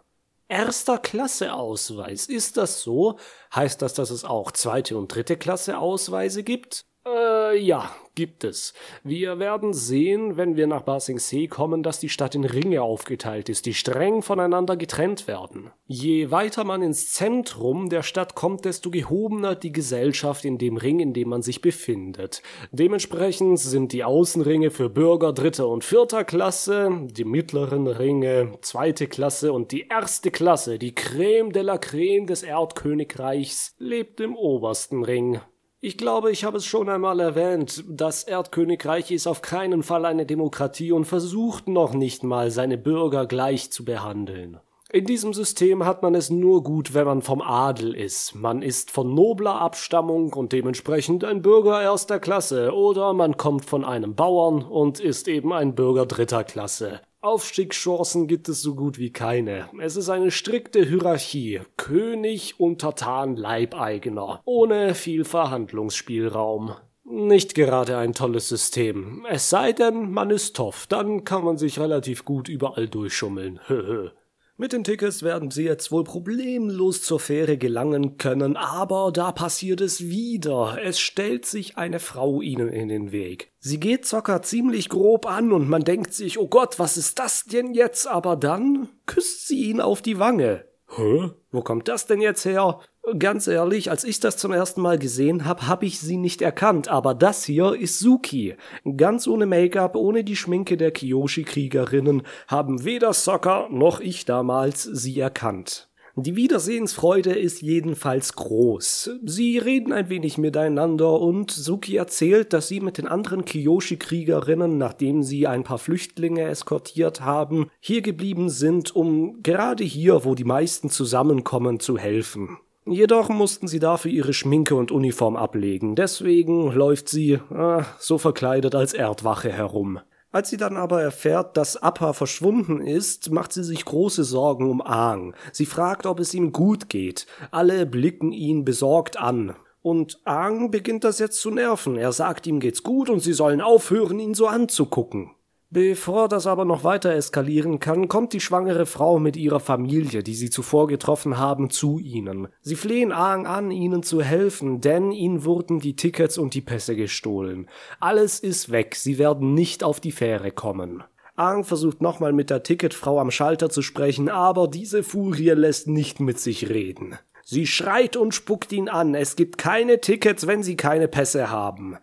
erster 0.47 0.97
Klasse 0.97 1.53
Ausweis. 1.53 2.27
Ist 2.27 2.57
das 2.57 2.81
so? 2.81 3.17
Heißt 3.53 3.81
das, 3.81 3.93
dass 3.93 4.09
es 4.09 4.25
auch 4.25 4.51
zweite 4.51 4.97
und 4.97 5.13
dritte 5.13 5.37
Klasse 5.37 5.77
Ausweise 5.77 6.43
gibt? 6.43 6.85
Äh, 7.07 7.59
ja, 7.59 7.91
gibt 8.15 8.43
es. 8.43 8.73
Wir 9.03 9.37
werden 9.37 9.73
sehen, 9.73 10.37
wenn 10.37 10.55
wir 10.55 10.65
nach 10.65 10.81
Basing 10.81 11.19
See 11.19 11.47
kommen, 11.47 11.83
dass 11.83 11.99
die 11.99 12.09
Stadt 12.09 12.33
in 12.33 12.45
Ringe 12.45 12.81
aufgeteilt 12.81 13.47
ist, 13.47 13.67
die 13.67 13.75
streng 13.75 14.23
voneinander 14.23 14.75
getrennt 14.75 15.27
werden. 15.27 15.71
Je 15.85 16.31
weiter 16.31 16.63
man 16.63 16.81
ins 16.81 17.11
Zentrum 17.11 17.89
der 17.89 18.01
Stadt 18.01 18.33
kommt, 18.33 18.65
desto 18.65 18.89
gehobener 18.89 19.53
die 19.53 19.71
Gesellschaft 19.71 20.45
in 20.45 20.57
dem 20.57 20.77
Ring, 20.77 20.99
in 20.99 21.13
dem 21.13 21.29
man 21.29 21.43
sich 21.43 21.61
befindet. 21.61 22.41
Dementsprechend 22.71 23.59
sind 23.59 23.93
die 23.93 24.03
Außenringe 24.03 24.71
für 24.71 24.89
Bürger 24.89 25.31
dritter 25.31 25.67
und 25.67 25.83
vierter 25.83 26.23
Klasse, 26.23 26.89
die 27.03 27.25
mittleren 27.25 27.85
Ringe 27.85 28.53
zweite 28.61 29.07
Klasse 29.07 29.53
und 29.53 29.71
die 29.71 29.87
erste 29.89 30.31
Klasse, 30.31 30.79
die 30.79 30.95
Creme 30.95 31.51
de 31.51 31.61
la 31.61 31.77
Creme 31.77 32.25
des 32.25 32.41
Erdkönigreichs, 32.41 33.75
lebt 33.77 34.19
im 34.21 34.35
obersten 34.35 35.03
Ring. 35.03 35.39
Ich 35.87 35.99
glaube, 35.99 36.31
ich 36.31 36.43
habe 36.43 36.57
es 36.57 36.65
schon 36.65 36.89
einmal 36.89 37.19
erwähnt, 37.19 37.83
das 37.87 38.23
Erdkönigreich 38.23 39.11
ist 39.11 39.27
auf 39.27 39.43
keinen 39.43 39.83
Fall 39.83 40.05
eine 40.05 40.25
Demokratie 40.25 40.91
und 40.91 41.05
versucht 41.05 41.67
noch 41.67 41.93
nicht 41.93 42.23
mal, 42.23 42.49
seine 42.49 42.79
Bürger 42.79 43.27
gleich 43.27 43.69
zu 43.69 43.85
behandeln. 43.85 44.59
In 44.91 45.05
diesem 45.05 45.31
System 45.31 45.85
hat 45.85 46.01
man 46.01 46.15
es 46.15 46.31
nur 46.31 46.63
gut, 46.63 46.95
wenn 46.95 47.05
man 47.05 47.21
vom 47.21 47.39
Adel 47.39 47.93
ist. 47.93 48.33
Man 48.33 48.63
ist 48.63 48.89
von 48.89 49.13
nobler 49.13 49.61
Abstammung 49.61 50.33
und 50.33 50.53
dementsprechend 50.53 51.23
ein 51.23 51.43
Bürger 51.43 51.79
erster 51.79 52.19
Klasse, 52.19 52.73
oder 52.73 53.13
man 53.13 53.37
kommt 53.37 53.65
von 53.65 53.85
einem 53.85 54.15
Bauern 54.15 54.63
und 54.63 54.99
ist 54.99 55.27
eben 55.27 55.53
ein 55.53 55.75
Bürger 55.75 56.07
dritter 56.07 56.43
Klasse. 56.43 57.01
Aufstiegschancen 57.25 58.27
gibt 58.27 58.49
es 58.49 58.61
so 58.61 58.75
gut 58.75 58.99
wie 58.99 59.11
keine. 59.11 59.67
Es 59.81 59.95
ist 59.95 60.09
eine 60.09 60.29
strikte 60.29 60.85
Hierarchie. 60.85 61.61
König, 61.75 62.59
Untertan, 62.59 63.35
Leibeigener. 63.35 64.41
Ohne 64.45 64.93
viel 64.93 65.25
Verhandlungsspielraum. 65.25 66.75
Nicht 67.03 67.55
gerade 67.55 67.97
ein 67.97 68.13
tolles 68.13 68.47
System. 68.47 69.25
Es 69.27 69.49
sei 69.49 69.73
denn, 69.73 70.11
man 70.11 70.29
ist 70.29 70.55
toff, 70.55 70.85
dann 70.87 71.23
kann 71.23 71.43
man 71.43 71.57
sich 71.57 71.79
relativ 71.79 72.25
gut 72.25 72.47
überall 72.47 72.87
durchschummeln. 72.87 73.59
Höhö. 73.65 74.11
Mit 74.57 74.71
den 74.71 74.85
Tickets 74.85 75.21
werden 75.21 75.51
sie 75.51 75.63
jetzt 75.63 75.91
wohl 75.91 76.05
problemlos 76.05 77.01
zur 77.01 77.19
Fähre 77.19 77.57
gelangen 77.57 78.15
können, 78.15 78.55
aber 78.55 79.11
da 79.11 79.33
passiert 79.33 79.81
es 79.81 80.05
wieder. 80.05 80.77
Es 80.81 80.97
stellt 80.97 81.45
sich 81.45 81.77
eine 81.77 81.99
Frau 81.99 82.41
ihnen 82.41 82.69
in 82.69 82.87
den 82.87 83.11
Weg. 83.11 83.51
Sie 83.59 83.81
geht 83.81 84.05
Zocker 84.05 84.43
ziemlich 84.43 84.87
grob 84.87 85.25
an 85.25 85.51
und 85.51 85.67
man 85.67 85.83
denkt 85.83 86.13
sich, 86.13 86.39
oh 86.39 86.47
Gott, 86.47 86.79
was 86.79 86.95
ist 86.95 87.19
das 87.19 87.43
denn 87.43 87.73
jetzt? 87.73 88.07
Aber 88.07 88.37
dann 88.37 88.87
küsst 89.05 89.45
sie 89.45 89.65
ihn 89.65 89.81
auf 89.81 90.01
die 90.01 90.19
Wange. 90.19 90.63
Hä? 90.87 91.31
Wo 91.51 91.61
kommt 91.61 91.89
das 91.89 92.07
denn 92.07 92.21
jetzt 92.21 92.45
her? 92.45 92.79
Ganz 93.19 93.45
ehrlich, 93.45 93.91
als 93.91 94.03
ich 94.03 94.19
das 94.19 94.35
zum 94.35 94.51
ersten 94.51 94.81
Mal 94.81 94.97
gesehen 94.97 95.45
habe, 95.45 95.67
habe 95.67 95.85
ich 95.85 95.99
sie 95.99 96.17
nicht 96.17 96.41
erkannt, 96.41 96.87
aber 96.87 97.13
das 97.13 97.45
hier 97.45 97.75
ist 97.75 97.99
Suki. 97.99 98.55
Ganz 98.97 99.27
ohne 99.27 99.45
Make-up, 99.45 99.95
ohne 99.95 100.23
die 100.23 100.35
Schminke 100.35 100.75
der 100.75 100.91
Kiyoshi-Kriegerinnen 100.91 102.23
haben 102.47 102.83
weder 102.83 103.13
Sokka 103.13 103.67
noch 103.69 103.99
ich 103.99 104.25
damals 104.25 104.83
sie 104.83 105.19
erkannt. 105.19 105.87
Die 106.15 106.35
Wiedersehensfreude 106.35 107.33
ist 107.33 107.61
jedenfalls 107.61 108.33
groß. 108.33 109.11
Sie 109.23 109.59
reden 109.59 109.93
ein 109.93 110.09
wenig 110.09 110.37
miteinander 110.39 111.19
und 111.19 111.51
Suki 111.51 111.97
erzählt, 111.97 112.53
dass 112.53 112.69
sie 112.69 112.79
mit 112.79 112.97
den 112.97 113.07
anderen 113.07 113.45
Kiyoshi-Kriegerinnen, 113.45 114.77
nachdem 114.77 115.21
sie 115.21 115.45
ein 115.45 115.63
paar 115.63 115.77
Flüchtlinge 115.77 116.43
eskortiert 116.43 117.21
haben, 117.21 117.69
hier 117.79 118.01
geblieben 118.01 118.49
sind, 118.49 118.95
um 118.95 119.43
gerade 119.43 119.83
hier, 119.83 120.25
wo 120.25 120.33
die 120.33 120.43
meisten 120.43 120.89
zusammenkommen, 120.89 121.79
zu 121.79 121.97
helfen. 121.97 122.57
Jedoch 122.87 123.29
mussten 123.29 123.67
sie 123.67 123.79
dafür 123.79 124.11
ihre 124.11 124.33
Schminke 124.33 124.75
und 124.75 124.91
Uniform 124.91 125.35
ablegen, 125.35 125.95
deswegen 125.95 126.71
läuft 126.71 127.09
sie 127.09 127.33
äh, 127.33 127.83
so 127.97 128.19
verkleidet 128.19 128.75
als 128.75 128.93
Erdwache 128.93 129.51
herum. 129.51 129.99
Als 130.31 130.49
sie 130.49 130.57
dann 130.57 130.77
aber 130.77 131.01
erfährt, 131.01 131.57
dass 131.57 131.77
Appa 131.77 132.13
verschwunden 132.13 132.81
ist, 132.81 133.31
macht 133.31 133.53
sie 133.53 133.63
sich 133.63 133.85
große 133.85 134.23
Sorgen 134.23 134.69
um 134.69 134.81
Aang. 134.81 135.33
Sie 135.51 135.65
fragt, 135.65 136.05
ob 136.05 136.19
es 136.19 136.33
ihm 136.33 136.51
gut 136.51 136.89
geht. 136.89 137.25
Alle 137.51 137.85
blicken 137.85 138.33
ihn 138.33 138.65
besorgt 138.65 139.17
an. 139.17 139.55
Und 139.81 140.19
Aang 140.25 140.71
beginnt 140.71 141.05
das 141.05 141.19
jetzt 141.19 141.39
zu 141.39 141.51
nerven. 141.51 141.95
Er 141.95 142.11
sagt, 142.11 142.47
ihm 142.47 142.59
geht's 142.59 142.83
gut 142.83 143.09
und 143.09 143.21
sie 143.21 143.33
sollen 143.33 143.61
aufhören, 143.61 144.19
ihn 144.19 144.33
so 144.33 144.47
anzugucken. 144.47 145.31
Bevor 145.75 146.29
das 146.29 146.47
aber 146.47 146.63
noch 146.63 146.85
weiter 146.85 147.13
eskalieren 147.13 147.81
kann, 147.81 148.07
kommt 148.07 148.31
die 148.31 148.39
schwangere 148.39 148.85
Frau 148.85 149.19
mit 149.19 149.35
ihrer 149.35 149.59
Familie, 149.59 150.23
die 150.23 150.33
sie 150.33 150.49
zuvor 150.49 150.87
getroffen 150.87 151.37
haben, 151.37 151.69
zu 151.69 151.99
ihnen. 151.99 152.47
Sie 152.61 152.77
flehen 152.77 153.11
Aang 153.11 153.45
an, 153.45 153.71
ihnen 153.71 154.01
zu 154.01 154.21
helfen, 154.21 154.79
denn 154.79 155.11
ihnen 155.11 155.43
wurden 155.43 155.81
die 155.81 155.97
Tickets 155.97 156.37
und 156.37 156.53
die 156.53 156.61
Pässe 156.61 156.95
gestohlen. 156.95 157.67
Alles 157.99 158.39
ist 158.39 158.71
weg, 158.71 158.95
sie 158.95 159.17
werden 159.17 159.53
nicht 159.53 159.83
auf 159.83 159.99
die 159.99 160.13
Fähre 160.13 160.51
kommen. 160.51 161.03
Aang 161.35 161.65
versucht 161.65 162.01
nochmal 162.01 162.31
mit 162.31 162.49
der 162.49 162.63
Ticketfrau 162.63 163.19
am 163.19 163.29
Schalter 163.29 163.69
zu 163.69 163.81
sprechen, 163.81 164.29
aber 164.29 164.69
diese 164.69 165.03
Furie 165.03 165.49
lässt 165.49 165.89
nicht 165.89 166.21
mit 166.21 166.39
sich 166.39 166.69
reden. 166.69 167.17
Sie 167.43 167.67
schreit 167.67 168.15
und 168.15 168.33
spuckt 168.33 168.71
ihn 168.71 168.87
an, 168.87 169.13
es 169.13 169.35
gibt 169.35 169.57
keine 169.57 169.99
Tickets, 169.99 170.47
wenn 170.47 170.63
sie 170.63 170.77
keine 170.77 171.09
Pässe 171.09 171.49
haben. 171.49 171.97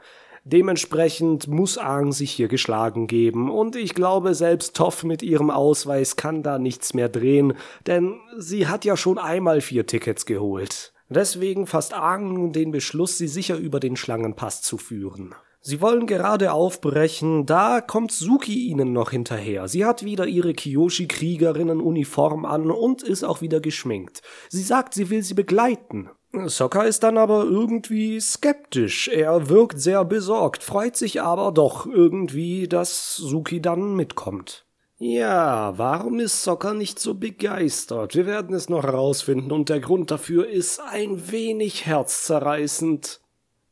Dementsprechend 0.44 1.46
muss 1.46 1.78
Aang 1.78 2.10
sich 2.10 2.32
hier 2.32 2.48
geschlagen 2.48 3.06
geben 3.06 3.48
und 3.48 3.76
ich 3.76 3.94
glaube, 3.94 4.34
selbst 4.34 4.74
Toff 4.74 5.04
mit 5.04 5.22
ihrem 5.22 5.50
Ausweis 5.50 6.16
kann 6.16 6.42
da 6.42 6.58
nichts 6.58 6.94
mehr 6.94 7.08
drehen, 7.08 7.54
denn 7.86 8.18
sie 8.38 8.66
hat 8.66 8.84
ja 8.84 8.96
schon 8.96 9.18
einmal 9.18 9.60
vier 9.60 9.86
Tickets 9.86 10.26
geholt. 10.26 10.92
Deswegen 11.08 11.66
fasst 11.68 11.94
Aang 11.94 12.32
nun 12.32 12.52
den 12.52 12.72
Beschluss, 12.72 13.18
sie 13.18 13.28
sicher 13.28 13.56
über 13.56 13.78
den 13.78 13.96
Schlangenpass 13.96 14.62
zu 14.62 14.78
führen. 14.78 15.34
Sie 15.60 15.80
wollen 15.80 16.08
gerade 16.08 16.52
aufbrechen, 16.52 17.46
da 17.46 17.80
kommt 17.80 18.10
Suki 18.10 18.66
ihnen 18.66 18.92
noch 18.92 19.12
hinterher. 19.12 19.68
Sie 19.68 19.84
hat 19.84 20.02
wieder 20.02 20.26
ihre 20.26 20.54
Kiyoshi-Kriegerinnen-Uniform 20.54 22.44
an 22.44 22.72
und 22.72 23.04
ist 23.04 23.22
auch 23.22 23.42
wieder 23.42 23.60
geschminkt. 23.60 24.22
Sie 24.48 24.62
sagt, 24.62 24.94
sie 24.94 25.08
will 25.08 25.22
sie 25.22 25.34
begleiten. 25.34 26.10
Sokka 26.32 26.84
ist 26.84 27.02
dann 27.02 27.18
aber 27.18 27.44
irgendwie 27.44 28.18
skeptisch. 28.20 29.08
Er 29.08 29.48
wirkt 29.50 29.80
sehr 29.80 30.04
besorgt, 30.04 30.62
freut 30.62 30.96
sich 30.96 31.20
aber 31.20 31.52
doch 31.52 31.86
irgendwie, 31.86 32.68
dass 32.68 33.16
Suki 33.16 33.60
dann 33.60 33.94
mitkommt. 33.94 34.64
Ja, 34.96 35.76
warum 35.76 36.20
ist 36.20 36.42
Sokka 36.42 36.74
nicht 36.74 36.98
so 36.98 37.14
begeistert? 37.14 38.14
Wir 38.14 38.24
werden 38.24 38.54
es 38.54 38.68
noch 38.68 38.84
herausfinden 38.84 39.50
und 39.50 39.68
der 39.68 39.80
Grund 39.80 40.10
dafür 40.10 40.48
ist 40.48 40.80
ein 40.80 41.30
wenig 41.30 41.86
herzzerreißend. 41.86 43.20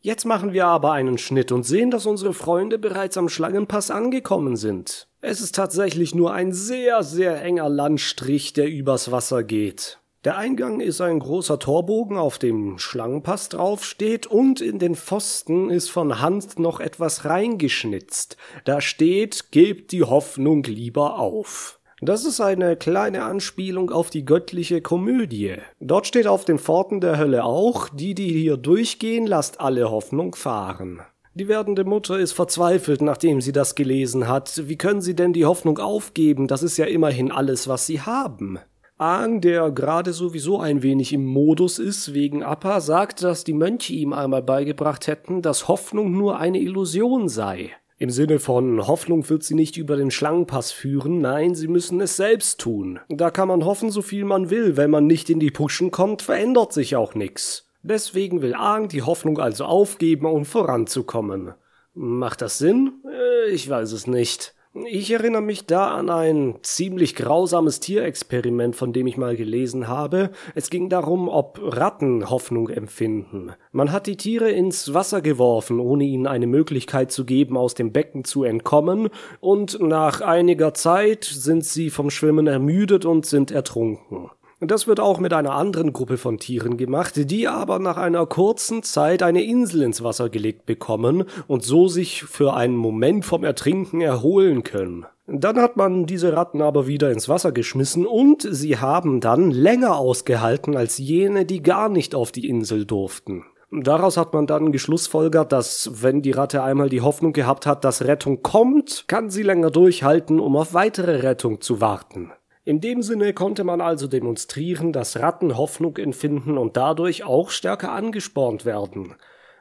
Jetzt 0.03 0.25
machen 0.25 0.53
wir 0.53 0.67
aber 0.67 0.93
einen 0.93 1.19
Schnitt 1.19 1.53
und 1.53 1.63
sehen, 1.63 1.91
dass 1.91 2.07
unsere 2.07 2.35
Freunde 2.35 2.79
bereits 2.79 3.17
am 3.17 3.29
Schlangenpass 3.29 3.91
angekommen 3.91 4.57
sind. 4.57 5.09
Es 5.21 5.41
ist 5.41 5.55
tatsächlich 5.55 6.15
nur 6.15 6.33
ein 6.33 6.53
sehr, 6.53 7.03
sehr 7.03 7.41
enger 7.43 7.69
Landstrich, 7.69 8.53
der 8.53 8.69
übers 8.69 9.13
Wasser 9.13 9.45
geht. 9.45 10.01
Der 10.27 10.37
Eingang 10.37 10.81
ist 10.81 11.01
ein 11.01 11.19
großer 11.19 11.59
Torbogen, 11.59 12.19
auf 12.19 12.39
dem 12.39 12.79
Schlangenpass 12.79 13.49
draufsteht 13.49 14.27
und 14.27 14.61
in 14.61 14.79
den 14.79 14.95
Pfosten 14.95 15.71
ist 15.71 15.91
von 15.91 16.21
Hand 16.21 16.59
noch 16.59 16.79
etwas 16.79 17.25
reingeschnitzt. 17.25 18.37
Da 18.67 18.83
steht, 18.83 19.51
gebt 19.51 19.93
die 19.93 20.03
Hoffnung 20.03 20.63
lieber 20.65 21.19
auf. 21.19 21.81
Das 22.03 22.27
ist 22.27 22.39
eine 22.43 22.77
kleine 22.77 23.23
Anspielung 23.23 23.91
auf 23.91 24.11
die 24.11 24.27
göttliche 24.27 24.83
Komödie. 24.83 25.57
Dort 25.81 26.07
steht 26.07 26.27
auf 26.27 26.45
den 26.45 26.59
Pforten 26.59 27.01
der 27.01 27.17
Hölle 27.17 27.45
auch, 27.45 27.89
die, 27.89 28.15
die 28.15 28.29
hier 28.29 28.59
durchgehen, 28.59 29.27
lasst 29.27 29.59
alle 29.59 29.91
Hoffnung 29.91 30.35
fahren. 30.35 31.01
Die 31.33 31.49
werdende 31.49 31.85
Mutter 31.85 32.19
ist 32.19 32.33
verzweifelt, 32.33 33.01
nachdem 33.01 33.41
sie 33.41 33.53
das 33.53 33.75
gelesen 33.75 34.29
hat. 34.29 34.69
Wie 34.69 34.77
können 34.77 35.01
sie 35.01 35.15
denn 35.15 35.33
die 35.33 35.47
Hoffnung 35.47 35.79
aufgeben? 35.79 36.47
Das 36.47 36.63
ist 36.63 36.77
ja 36.77 36.85
immerhin 36.85 37.33
alles, 37.33 37.69
was 37.69 37.87
sie 37.87 38.03
haben. 38.03 38.59
Aang, 39.01 39.41
der 39.41 39.71
gerade 39.71 40.13
sowieso 40.13 40.61
ein 40.61 40.83
wenig 40.83 41.15
im 41.15 41.25
Modus 41.25 41.79
ist 41.79 42.13
wegen 42.13 42.43
Appa, 42.43 42.83
sagt, 42.83 43.23
dass 43.23 43.45
die 43.45 43.55
Mönche 43.55 43.95
ihm 43.95 44.13
einmal 44.13 44.43
beigebracht 44.43 45.07
hätten, 45.07 45.41
dass 45.41 45.69
Hoffnung 45.69 46.13
nur 46.13 46.39
eine 46.39 46.59
Illusion 46.59 47.31
sei. 47.31 47.71
Im 47.97 48.11
Sinne 48.11 48.39
von 48.39 48.87
Hoffnung 48.87 49.27
wird 49.31 49.43
sie 49.43 49.55
nicht 49.55 49.79
über 49.79 49.97
den 49.97 50.11
Schlangenpass 50.11 50.71
führen, 50.71 51.23
nein, 51.23 51.55
sie 51.55 51.69
müssen 51.69 51.99
es 52.03 52.17
selbst 52.17 52.61
tun. 52.61 53.01
Da 53.09 53.31
kann 53.31 53.49
man 53.49 53.65
hoffen, 53.65 53.91
so 53.91 54.03
viel 54.03 54.27
man 54.27 54.51
will, 54.51 54.77
wenn 54.77 54.91
man 54.91 55.07
nicht 55.07 55.31
in 55.31 55.41
die 55.41 55.51
Puschen 55.51 55.91
kommt, 55.91 56.21
verändert 56.21 56.75
sich 56.75 56.95
auch 56.95 57.15
nix. 57.15 57.71
Deswegen 57.83 58.43
will 58.43 58.55
Aang 58.55 58.89
die 58.89 59.01
Hoffnung 59.01 59.39
also 59.39 59.65
aufgeben, 59.65 60.27
um 60.27 60.45
voranzukommen. 60.45 61.55
Macht 61.95 62.43
das 62.43 62.59
Sinn? 62.59 63.01
Äh, 63.11 63.49
ich 63.49 63.67
weiß 63.71 63.93
es 63.93 64.07
nicht. 64.07 64.55
Ich 64.73 65.11
erinnere 65.11 65.43
mich 65.43 65.67
da 65.67 65.89
an 65.89 66.11
ein 66.11 66.55
ziemlich 66.63 67.17
grausames 67.17 67.81
Tierexperiment, 67.81 68.77
von 68.77 68.93
dem 68.93 69.09
ich 69.09 69.17
mal 69.17 69.35
gelesen 69.35 69.89
habe. 69.89 70.31
Es 70.55 70.71
ging 70.71 70.89
darum, 70.89 71.29
ob 71.29 71.59
Ratten 71.61 72.31
Hoffnung 72.31 72.69
empfinden. 72.69 73.51
Man 73.73 73.91
hat 73.91 74.07
die 74.07 74.17
Tiere 74.17 74.49
ins 74.49 74.95
Wasser 74.95 75.23
geworfen, 75.23 75.81
ohne 75.81 76.05
ihnen 76.05 76.29
eine 76.29 76.47
Möglichkeit 76.47 77.11
zu 77.11 77.25
geben, 77.25 77.57
aus 77.57 77.75
dem 77.75 77.91
Becken 77.91 78.23
zu 78.23 78.45
entkommen, 78.45 79.09
und 79.41 79.81
nach 79.81 80.21
einiger 80.21 80.73
Zeit 80.73 81.25
sind 81.25 81.65
sie 81.65 81.91
vom 81.91 82.09
Schwimmen 82.09 82.47
ermüdet 82.47 83.05
und 83.05 83.27
sind 83.27 83.51
ertrunken. 83.51 84.31
Das 84.63 84.87
wird 84.87 85.01
auch 85.01 85.19
mit 85.19 85.33
einer 85.33 85.53
anderen 85.53 85.95
Gruppe 85.95 86.19
von 86.19 86.37
Tieren 86.37 86.77
gemacht, 86.77 87.15
die 87.17 87.49
aber 87.49 87.79
nach 87.79 87.97
einer 87.97 88.27
kurzen 88.27 88.83
Zeit 88.83 89.23
eine 89.23 89.43
Insel 89.43 89.81
ins 89.83 90.05
Wasser 90.05 90.29
gelegt 90.29 90.67
bekommen 90.67 91.25
und 91.49 91.65
so 91.65 91.89
sich 91.89 92.25
für 92.25 92.53
einen 92.53 92.77
Moment 92.77 93.25
vom 93.25 93.43
Ertrinken 93.43 94.03
erholen 94.03 94.63
können. 94.63 95.07
Dann 95.27 95.57
hat 95.57 95.79
man 95.79 96.05
diese 96.05 96.35
Ratten 96.35 96.61
aber 96.61 96.87
wieder 96.87 97.11
ins 97.11 97.27
Wasser 97.27 97.53
geschmissen 97.53 98.05
und 98.05 98.47
sie 98.51 98.77
haben 98.77 99.21
dann 99.21 99.51
länger 99.51 99.97
ausgehalten 99.97 100.77
als 100.77 100.99
jene, 100.99 101.47
die 101.47 101.63
gar 101.63 101.89
nicht 101.89 102.15
auf 102.15 102.31
die 102.31 102.47
Insel 102.47 102.85
durften. 102.85 103.45
Daraus 103.73 104.17
hat 104.19 104.35
man 104.35 104.47
dann 104.47 104.73
geschlussfolgert, 104.73 105.53
dass 105.53 106.03
wenn 106.03 106.21
die 106.21 106.33
Ratte 106.33 106.63
einmal 106.63 106.89
die 106.89 107.01
Hoffnung 107.01 107.33
gehabt 107.33 107.65
hat, 107.65 107.85
dass 107.85 108.05
Rettung 108.05 108.43
kommt, 108.43 109.05
kann 109.07 109.31
sie 109.31 109.45
länger 109.45 109.71
durchhalten, 109.71 110.39
um 110.39 110.57
auf 110.57 110.75
weitere 110.75 111.23
Rettung 111.23 111.61
zu 111.61 111.81
warten. 111.81 112.33
In 112.65 112.81
dem 112.81 113.03
Sinne 113.03 113.33
konnte 113.33 113.65
man 113.65 113.81
also 113.81 114.07
demonstrieren, 114.07 114.93
dass 114.93 115.19
Ratten 115.19 115.57
Hoffnung 115.57 115.97
empfinden 115.97 116.59
und 116.59 116.77
dadurch 116.77 117.25
auch 117.25 117.51
stärker 117.51 117.93
angespornt 117.93 118.65
werden. 118.65 119.15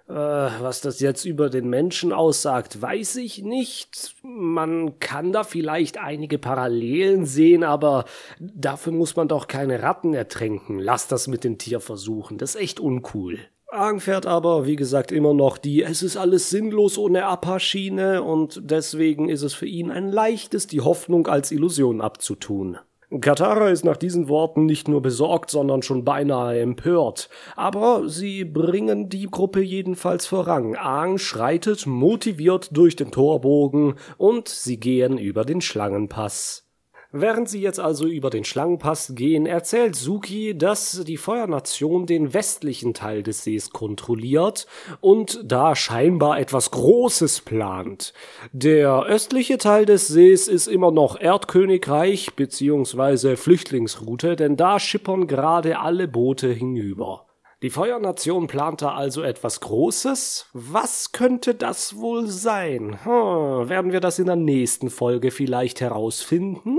Äh, 0.09 0.13
was 0.13 0.81
das 0.81 0.99
jetzt 0.99 1.23
über 1.23 1.49
den 1.49 1.69
Menschen 1.69 2.11
aussagt, 2.11 2.81
weiß 2.81 3.17
ich 3.17 3.43
nicht. 3.43 4.15
Man 4.23 4.97
kann 4.99 5.31
da 5.31 5.43
vielleicht 5.43 5.99
einige 5.99 6.39
Parallelen 6.39 7.25
sehen, 7.25 7.63
aber 7.63 8.05
dafür 8.39 8.91
muss 8.91 9.15
man 9.15 9.27
doch 9.27 9.47
keine 9.47 9.83
Ratten 9.83 10.15
ertränken. 10.15 10.79
Lass 10.79 11.07
das 11.07 11.27
mit 11.27 11.43
den 11.43 11.59
Tierversuchen, 11.59 12.39
das 12.39 12.55
ist 12.55 12.61
echt 12.61 12.79
uncool. 12.79 13.39
Aang 13.71 13.99
fährt 13.99 14.25
aber, 14.25 14.65
wie 14.65 14.75
gesagt, 14.75 15.11
immer 15.11 15.35
noch 15.35 15.59
die 15.59 15.83
Es 15.83 16.01
ist 16.01 16.17
alles 16.17 16.49
sinnlos 16.49 16.97
ohne 16.97 17.25
Appa-Schiene 17.25 18.23
und 18.23 18.59
deswegen 18.63 19.29
ist 19.29 19.43
es 19.43 19.53
für 19.53 19.67
ihn 19.67 19.91
ein 19.91 20.11
leichtes, 20.11 20.65
die 20.65 20.81
Hoffnung 20.81 21.27
als 21.27 21.51
Illusion 21.51 22.01
abzutun. 22.01 22.79
Katara 23.21 23.69
ist 23.69 23.83
nach 23.83 23.97
diesen 23.97 24.29
Worten 24.29 24.67
nicht 24.67 24.87
nur 24.87 25.01
besorgt, 25.01 25.49
sondern 25.49 25.81
schon 25.81 26.05
beinahe 26.05 26.59
empört. 26.59 27.29
Aber 27.55 28.07
sie 28.07 28.45
bringen 28.45 29.09
die 29.09 29.25
Gruppe 29.25 29.61
jedenfalls 29.61 30.27
voran. 30.27 30.75
Aang 30.75 31.17
schreitet 31.17 31.87
motiviert 31.87 32.69
durch 32.71 32.95
den 32.95 33.09
Torbogen 33.09 33.95
und 34.17 34.47
sie 34.47 34.79
gehen 34.79 35.17
über 35.17 35.43
den 35.43 35.61
Schlangenpass. 35.61 36.68
Während 37.11 37.49
sie 37.49 37.59
jetzt 37.59 37.79
also 37.79 38.05
über 38.05 38.29
den 38.29 38.43
Schlangenpass 38.43 39.13
gehen, 39.15 39.47
erzählt 39.47 39.95
Suki, 39.95 40.55
dass 40.55 41.03
die 41.05 41.17
Feuernation 41.17 42.05
den 42.05 42.35
westlichen 42.35 42.93
Teil 42.93 43.23
des 43.23 43.43
Sees 43.43 43.71
kontrolliert 43.71 44.67
und 45.01 45.41
da 45.43 45.75
scheinbar 45.75 46.39
etwas 46.39 46.69
Großes 46.69 47.41
plant. 47.41 48.13
Der 48.51 49.05
östliche 49.05 49.57
Teil 49.57 49.87
des 49.87 50.07
Sees 50.07 50.47
ist 50.47 50.67
immer 50.67 50.91
noch 50.91 51.19
Erdkönigreich 51.19 52.35
bzw. 52.35 53.37
Flüchtlingsroute, 53.37 54.35
denn 54.35 54.55
da 54.55 54.79
schippern 54.79 55.25
gerade 55.25 55.79
alle 55.79 56.07
Boote 56.07 56.51
hinüber. 56.53 57.25
Die 57.61 57.69
Feuernation 57.69 58.47
plant 58.47 58.81
da 58.81 58.93
also 58.93 59.21
etwas 59.21 59.59
Großes. 59.59 60.45
Was 60.53 61.11
könnte 61.11 61.55
das 61.55 61.97
wohl 61.97 62.27
sein? 62.27 62.99
Hm, 63.03 63.67
werden 63.67 63.91
wir 63.91 63.99
das 63.99 64.17
in 64.17 64.27
der 64.27 64.37
nächsten 64.37 64.89
Folge 64.89 65.29
vielleicht 65.29 65.81
herausfinden? 65.81 66.78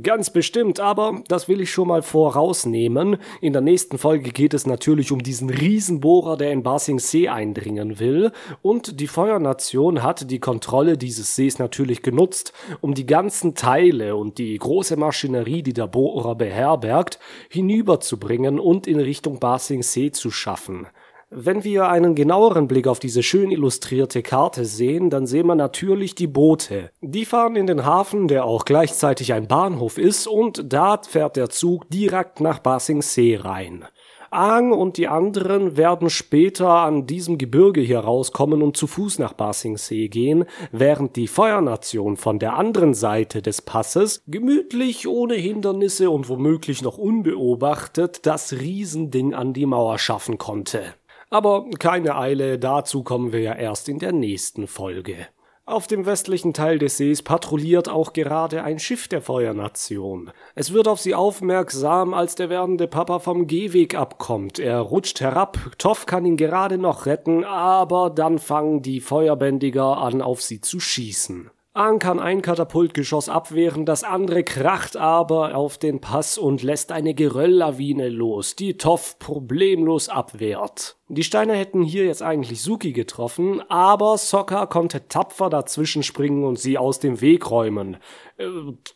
Ganz 0.00 0.30
bestimmt, 0.30 0.80
aber 0.80 1.22
das 1.28 1.48
will 1.48 1.60
ich 1.60 1.70
schon 1.70 1.88
mal 1.88 2.02
vorausnehmen. 2.02 3.18
In 3.40 3.52
der 3.52 3.62
nächsten 3.62 3.98
Folge 3.98 4.30
geht 4.30 4.54
es 4.54 4.66
natürlich 4.66 5.12
um 5.12 5.22
diesen 5.22 5.50
Riesenbohrer, 5.50 6.36
der 6.36 6.52
in 6.52 6.62
Basing 6.62 6.98
See 6.98 7.28
eindringen 7.28 7.98
will. 7.98 8.30
Und 8.62 9.00
die 9.00 9.06
Feuernation 9.06 10.02
hat 10.02 10.30
die 10.30 10.38
Kontrolle 10.38 10.96
dieses 10.96 11.36
Sees 11.36 11.58
natürlich 11.58 12.02
genutzt, 12.02 12.52
um 12.80 12.94
die 12.94 13.06
ganzen 13.06 13.54
Teile 13.54 14.16
und 14.16 14.38
die 14.38 14.56
große 14.56 14.96
Maschinerie, 14.96 15.62
die 15.62 15.74
der 15.74 15.88
Bohrer 15.88 16.36
beherbergt, 16.36 17.18
hinüberzubringen 17.50 18.58
und 18.60 18.86
in 18.86 19.00
Richtung 19.00 19.40
Basing 19.40 19.82
See 19.82 20.10
zu 20.10 20.30
schaffen. 20.30 20.86
Wenn 21.34 21.64
wir 21.64 21.88
einen 21.88 22.14
genaueren 22.14 22.68
Blick 22.68 22.86
auf 22.86 22.98
diese 22.98 23.22
schön 23.22 23.50
illustrierte 23.50 24.22
Karte 24.22 24.66
sehen, 24.66 25.08
dann 25.08 25.26
sehen 25.26 25.46
wir 25.46 25.54
natürlich 25.54 26.14
die 26.14 26.26
Boote. 26.26 26.90
Die 27.00 27.24
fahren 27.24 27.56
in 27.56 27.66
den 27.66 27.86
Hafen, 27.86 28.28
der 28.28 28.44
auch 28.44 28.66
gleichzeitig 28.66 29.32
ein 29.32 29.48
Bahnhof 29.48 29.96
ist, 29.96 30.26
und 30.26 30.70
da 30.70 31.00
fährt 31.00 31.36
der 31.36 31.48
Zug 31.48 31.88
direkt 31.88 32.40
nach 32.40 32.58
Basingsee 32.58 33.36
rein. 33.36 33.86
Aang 34.30 34.72
und 34.72 34.98
die 34.98 35.08
anderen 35.08 35.78
werden 35.78 36.10
später 36.10 36.68
an 36.68 37.06
diesem 37.06 37.38
Gebirge 37.38 37.80
hier 37.80 38.00
rauskommen 38.00 38.62
und 38.62 38.76
zu 38.76 38.86
Fuß 38.86 39.18
nach 39.18 39.32
Basingsee 39.32 40.08
gehen, 40.08 40.44
während 40.70 41.16
die 41.16 41.28
Feuernation 41.28 42.18
von 42.18 42.40
der 42.40 42.58
anderen 42.58 42.92
Seite 42.92 43.40
des 43.40 43.62
Passes 43.62 44.22
gemütlich 44.26 45.08
ohne 45.08 45.34
Hindernisse 45.34 46.10
und 46.10 46.28
womöglich 46.28 46.82
noch 46.82 46.98
unbeobachtet 46.98 48.26
das 48.26 48.52
Riesending 48.52 49.32
an 49.32 49.54
die 49.54 49.66
Mauer 49.66 49.98
schaffen 49.98 50.36
konnte. 50.36 50.94
Aber 51.32 51.64
keine 51.78 52.14
Eile, 52.18 52.58
dazu 52.58 53.02
kommen 53.02 53.32
wir 53.32 53.40
ja 53.40 53.54
erst 53.54 53.88
in 53.88 53.98
der 53.98 54.12
nächsten 54.12 54.66
Folge. 54.66 55.16
Auf 55.64 55.86
dem 55.86 56.04
westlichen 56.04 56.52
Teil 56.52 56.78
des 56.78 56.98
Sees 56.98 57.22
patrouilliert 57.22 57.88
auch 57.88 58.12
gerade 58.12 58.62
ein 58.64 58.78
Schiff 58.78 59.08
der 59.08 59.22
Feuernation. 59.22 60.30
Es 60.54 60.74
wird 60.74 60.88
auf 60.88 61.00
sie 61.00 61.14
aufmerksam, 61.14 62.12
als 62.12 62.34
der 62.34 62.50
werdende 62.50 62.86
Papa 62.86 63.18
vom 63.18 63.46
Gehweg 63.46 63.94
abkommt. 63.94 64.58
Er 64.58 64.80
rutscht 64.80 65.22
herab, 65.22 65.58
Toff 65.78 66.04
kann 66.04 66.26
ihn 66.26 66.36
gerade 66.36 66.76
noch 66.76 67.06
retten, 67.06 67.44
aber 67.44 68.10
dann 68.10 68.38
fangen 68.38 68.82
die 68.82 69.00
Feuerbändiger 69.00 69.96
an, 69.96 70.20
auf 70.20 70.42
sie 70.42 70.60
zu 70.60 70.80
schießen. 70.80 71.50
Aang 71.74 72.00
kann 72.00 72.20
ein 72.20 72.42
Katapultgeschoss 72.42 73.30
abwehren, 73.30 73.86
das 73.86 74.04
andere 74.04 74.44
kracht 74.44 74.98
aber 74.98 75.54
auf 75.54 75.78
den 75.78 76.02
Pass 76.02 76.36
und 76.36 76.62
lässt 76.62 76.92
eine 76.92 77.14
Gerölllawine 77.14 78.10
los, 78.10 78.56
die 78.56 78.76
Toff 78.76 79.18
problemlos 79.18 80.10
abwehrt. 80.10 80.98
Die 81.14 81.24
Steine 81.24 81.52
hätten 81.52 81.82
hier 81.82 82.06
jetzt 82.06 82.22
eigentlich 82.22 82.62
Suki 82.62 82.92
getroffen, 82.92 83.60
aber 83.68 84.16
Sokka 84.16 84.64
konnte 84.64 85.08
tapfer 85.08 85.50
dazwischen 85.50 86.02
springen 86.02 86.42
und 86.42 86.58
sie 86.58 86.78
aus 86.78 87.00
dem 87.00 87.20
Weg 87.20 87.50
räumen. 87.50 87.98
Äh, 88.38 88.46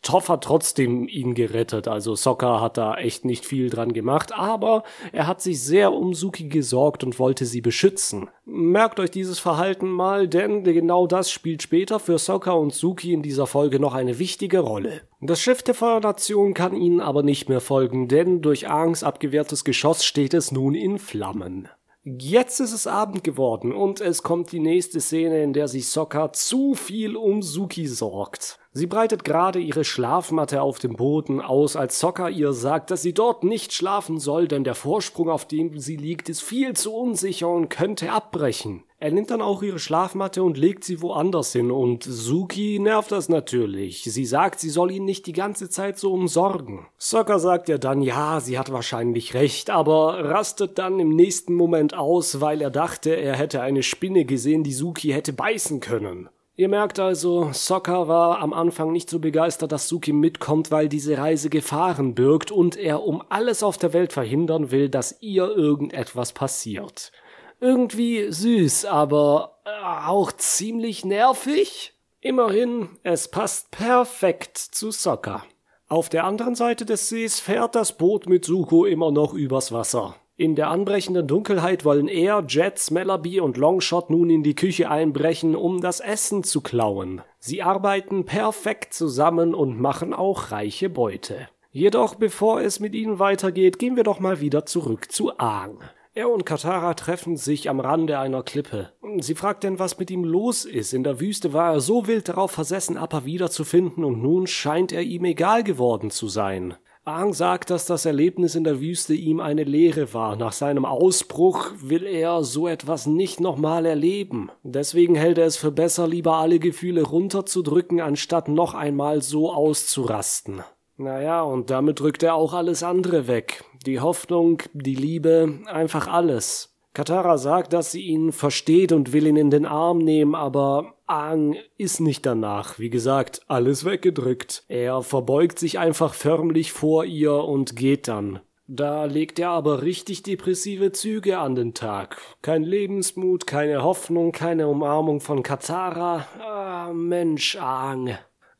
Toff 0.01 0.27
hat 0.29 0.43
trotzdem 0.43 1.07
ihn 1.07 1.35
gerettet, 1.35 1.87
also 1.87 2.15
Sokka 2.15 2.59
hat 2.59 2.79
da 2.79 2.95
echt 2.95 3.23
nicht 3.23 3.45
viel 3.45 3.69
dran 3.69 3.93
gemacht, 3.93 4.33
aber 4.33 4.81
er 5.11 5.27
hat 5.27 5.43
sich 5.43 5.61
sehr 5.61 5.93
um 5.93 6.15
Suki 6.15 6.49
gesorgt 6.49 7.03
und 7.03 7.19
wollte 7.19 7.45
sie 7.45 7.61
beschützen. 7.61 8.31
Merkt 8.45 8.99
euch 8.99 9.11
dieses 9.11 9.37
Verhalten 9.37 9.87
mal, 9.87 10.27
denn 10.27 10.63
genau 10.63 11.05
das 11.05 11.29
spielt 11.29 11.61
später 11.61 11.99
für 11.99 12.17
Sokka 12.17 12.53
und 12.53 12.73
Suki 12.73 13.13
in 13.13 13.21
dieser 13.21 13.45
Folge 13.45 13.79
noch 13.79 13.93
eine 13.93 14.17
wichtige 14.17 14.61
Rolle. 14.61 15.01
Das 15.21 15.39
Schiff 15.39 15.61
der 15.61 15.75
Feuernation 15.75 16.55
kann 16.55 16.75
ihnen 16.75 16.99
aber 16.99 17.21
nicht 17.21 17.47
mehr 17.47 17.61
folgen, 17.61 18.07
denn 18.07 18.41
durch 18.41 18.67
Aangs 18.67 19.03
abgewehrtes 19.03 19.63
Geschoss 19.63 20.03
steht 20.03 20.33
es 20.33 20.51
nun 20.51 20.73
in 20.73 20.97
Flammen. 20.97 21.69
Jetzt 22.09 22.61
ist 22.61 22.71
es 22.71 22.87
Abend 22.87 23.25
geworden 23.25 23.73
und 23.73 23.99
es 23.99 24.23
kommt 24.23 24.53
die 24.53 24.61
nächste 24.61 25.01
Szene, 25.01 25.43
in 25.43 25.51
der 25.51 25.67
sich 25.67 25.89
Sokka 25.89 26.31
zu 26.31 26.73
viel 26.73 27.17
um 27.17 27.41
Suki 27.41 27.85
sorgt. 27.85 28.59
Sie 28.71 28.87
breitet 28.87 29.25
gerade 29.25 29.59
ihre 29.59 29.83
Schlafmatte 29.83 30.61
auf 30.61 30.79
dem 30.79 30.95
Boden 30.95 31.41
aus, 31.41 31.75
als 31.75 31.99
Sokka 31.99 32.29
ihr 32.29 32.53
sagt, 32.53 32.91
dass 32.91 33.01
sie 33.01 33.13
dort 33.13 33.43
nicht 33.43 33.73
schlafen 33.73 34.19
soll, 34.19 34.47
denn 34.47 34.63
der 34.63 34.75
Vorsprung, 34.75 35.29
auf 35.29 35.49
dem 35.49 35.77
sie 35.79 35.97
liegt, 35.97 36.29
ist 36.29 36.41
viel 36.41 36.77
zu 36.77 36.95
unsicher 36.95 37.49
und 37.49 37.67
könnte 37.67 38.09
abbrechen. 38.09 38.83
Er 38.99 39.11
nimmt 39.11 39.29
dann 39.29 39.43
auch 39.43 39.61
ihre 39.61 39.77
Schlafmatte 39.77 40.41
und 40.41 40.57
legt 40.57 40.83
sie 40.83 41.03
woanders 41.03 41.53
hin 41.53 41.69
und 41.69 42.03
Suki 42.03 42.79
nervt 42.79 43.11
das 43.11 43.29
natürlich. 43.29 44.03
Sie 44.03 44.25
sagt, 44.25 44.59
sie 44.59 44.71
soll 44.71 44.89
ihn 44.89 45.05
nicht 45.05 45.27
die 45.27 45.33
ganze 45.33 45.69
Zeit 45.69 45.99
so 45.99 46.11
umsorgen. 46.11 46.87
Sokka 46.97 47.37
sagt 47.37 47.69
ihr 47.69 47.77
dann, 47.77 48.01
ja, 48.01 48.39
sie 48.39 48.57
hat 48.57 48.71
wahrscheinlich 48.71 49.35
recht, 49.35 49.69
aber 49.69 50.23
rastet 50.25 50.79
dann 50.79 50.99
im 50.99 51.09
nächsten 51.09 51.53
Moment 51.53 51.93
aus, 51.93 52.41
weil 52.41 52.59
er 52.59 52.71
dachte, 52.71 53.11
er 53.11 53.35
hätte 53.35 53.61
eine 53.61 53.83
Spinne 53.83 54.25
gesehen, 54.25 54.63
die 54.63 54.73
Suki 54.73 55.09
hätte 55.09 55.31
beißen 55.31 55.79
können. 55.79 56.29
Ihr 56.55 56.69
merkt 56.69 56.99
also, 56.99 57.51
Sokka 57.53 58.07
war 58.07 58.39
am 58.39 58.51
Anfang 58.51 58.91
nicht 58.91 59.11
so 59.11 59.19
begeistert, 59.19 59.71
dass 59.71 59.87
Suki 59.87 60.11
mitkommt, 60.11 60.71
weil 60.71 60.89
diese 60.89 61.19
Reise 61.19 61.51
Gefahren 61.51 62.15
birgt 62.15 62.51
und 62.51 62.75
er 62.75 63.03
um 63.03 63.21
alles 63.29 63.61
auf 63.61 63.77
der 63.77 63.93
Welt 63.93 64.11
verhindern 64.11 64.71
will, 64.71 64.89
dass 64.89 65.21
ihr 65.21 65.55
irgendetwas 65.55 66.33
passiert. 66.33 67.11
Irgendwie 67.59 68.31
süß, 68.31 68.85
aber 68.85 69.59
äh, 69.65 70.07
auch 70.07 70.31
ziemlich 70.31 71.05
nervig. 71.05 71.93
Immerhin, 72.21 72.89
es 73.03 73.29
passt 73.29 73.71
perfekt 73.71 74.57
zu 74.57 74.91
Soccer. 74.91 75.43
Auf 75.87 76.09
der 76.09 76.25
anderen 76.25 76.55
Seite 76.55 76.85
des 76.85 77.09
Sees 77.09 77.39
fährt 77.39 77.75
das 77.75 77.97
Boot 77.97 78.27
mit 78.27 78.45
Suko 78.45 78.85
immer 78.85 79.11
noch 79.11 79.33
übers 79.33 79.71
Wasser. 79.71 80.15
In 80.35 80.55
der 80.55 80.69
anbrechenden 80.69 81.25
Dunkelheit 81.25 81.83
wollen 81.83 82.07
er, 82.07 82.43
Jet, 82.47 82.77
Smellerby 82.77 83.39
und 83.39 83.57
Longshot 83.57 84.11
nun 84.11 84.29
in 84.29 84.43
die 84.43 84.53
Küche 84.53 84.91
einbrechen, 84.91 85.55
um 85.55 85.81
das 85.81 85.99
Essen 85.99 86.43
zu 86.43 86.61
klauen. 86.61 87.23
Sie 87.39 87.63
arbeiten 87.63 88.25
perfekt 88.25 88.93
zusammen 88.93 89.55
und 89.55 89.81
machen 89.81 90.13
auch 90.13 90.51
reiche 90.51 90.89
Beute. 90.89 91.49
Jedoch 91.71 92.13
bevor 92.13 92.61
es 92.61 92.79
mit 92.79 92.93
ihnen 92.93 93.17
weitergeht, 93.17 93.79
gehen 93.79 93.95
wir 93.95 94.03
doch 94.03 94.19
mal 94.19 94.39
wieder 94.39 94.65
zurück 94.65 95.11
zu 95.11 95.39
Aang. 95.39 95.79
Er 96.17 96.31
und 96.31 96.47
Katara 96.47 96.95
treffen 96.95 97.37
sich 97.37 97.69
am 97.69 97.79
Rande 97.79 98.17
einer 98.17 98.41
Klippe. 98.41 98.89
Sie 99.19 99.35
fragt 99.35 99.63
denn, 99.63 99.77
was 99.77 99.99
mit 99.99 100.09
ihm 100.09 100.23
los 100.23 100.65
ist. 100.65 100.91
In 100.91 101.03
der 101.03 101.19
Wüste 101.19 101.53
war 101.53 101.73
er 101.73 101.79
so 101.79 102.07
wild 102.07 102.27
darauf 102.27 102.49
versessen, 102.49 102.97
Appa 102.97 103.23
wiederzufinden, 103.23 104.03
und 104.03 104.23
nun 104.23 104.47
scheint 104.47 104.91
er 104.91 105.03
ihm 105.03 105.25
egal 105.25 105.63
geworden 105.63 106.09
zu 106.09 106.27
sein. 106.27 106.73
Aang 107.05 107.35
sagt, 107.35 107.69
dass 107.69 107.85
das 107.85 108.05
Erlebnis 108.05 108.55
in 108.55 108.63
der 108.63 108.81
Wüste 108.81 109.13
ihm 109.13 109.39
eine 109.39 109.63
Lehre 109.63 110.11
war. 110.15 110.35
Nach 110.37 110.53
seinem 110.53 110.85
Ausbruch 110.85 111.69
will 111.79 112.07
er 112.07 112.43
so 112.43 112.67
etwas 112.67 113.05
nicht 113.05 113.39
nochmal 113.39 113.85
erleben. 113.85 114.49
Deswegen 114.63 115.13
hält 115.13 115.37
er 115.37 115.45
es 115.45 115.57
für 115.57 115.71
besser, 115.71 116.07
lieber 116.07 116.37
alle 116.37 116.57
Gefühle 116.57 117.03
runterzudrücken, 117.03 118.01
anstatt 118.01 118.47
noch 118.47 118.73
einmal 118.73 119.21
so 119.21 119.53
auszurasten. 119.53 120.63
Naja, 120.97 121.43
und 121.43 121.69
damit 121.69 121.99
drückt 121.99 122.23
er 122.23 122.33
auch 122.33 122.53
alles 122.53 122.81
andere 122.81 123.27
weg. 123.27 123.63
Die 123.85 123.99
Hoffnung, 123.99 124.63
die 124.73 124.95
Liebe, 124.95 125.59
einfach 125.67 126.07
alles. 126.07 126.73
Katara 126.93 127.37
sagt, 127.37 127.73
dass 127.73 127.91
sie 127.91 128.01
ihn 128.01 128.31
versteht 128.31 128.91
und 128.91 129.13
will 129.13 129.27
ihn 129.27 129.35
in 129.35 129.51
den 129.51 129.67
Arm 129.67 129.99
nehmen, 129.99 130.33
aber 130.33 130.95
Aang 131.05 131.55
ist 131.77 132.01
nicht 132.01 132.25
danach. 132.25 132.79
Wie 132.79 132.89
gesagt, 132.89 133.41
alles 133.47 133.85
weggedrückt. 133.85 134.63
Er 134.67 135.03
verbeugt 135.03 135.59
sich 135.59 135.77
einfach 135.77 136.15
förmlich 136.15 136.71
vor 136.71 137.05
ihr 137.05 137.35
und 137.35 137.75
geht 137.75 138.07
dann. 138.07 138.39
Da 138.65 139.05
legt 139.05 139.37
er 139.37 139.51
aber 139.51 139.83
richtig 139.83 140.23
depressive 140.23 140.91
Züge 140.91 141.37
an 141.37 141.53
den 141.53 141.75
Tag. 141.75 142.17
Kein 142.41 142.63
Lebensmut, 142.63 143.45
keine 143.45 143.83
Hoffnung, 143.83 144.31
keine 144.31 144.67
Umarmung 144.67 145.21
von 145.21 145.43
Katara. 145.43 146.25
Ah, 146.41 146.91
Mensch, 146.91 147.55
Aang. 147.57 148.17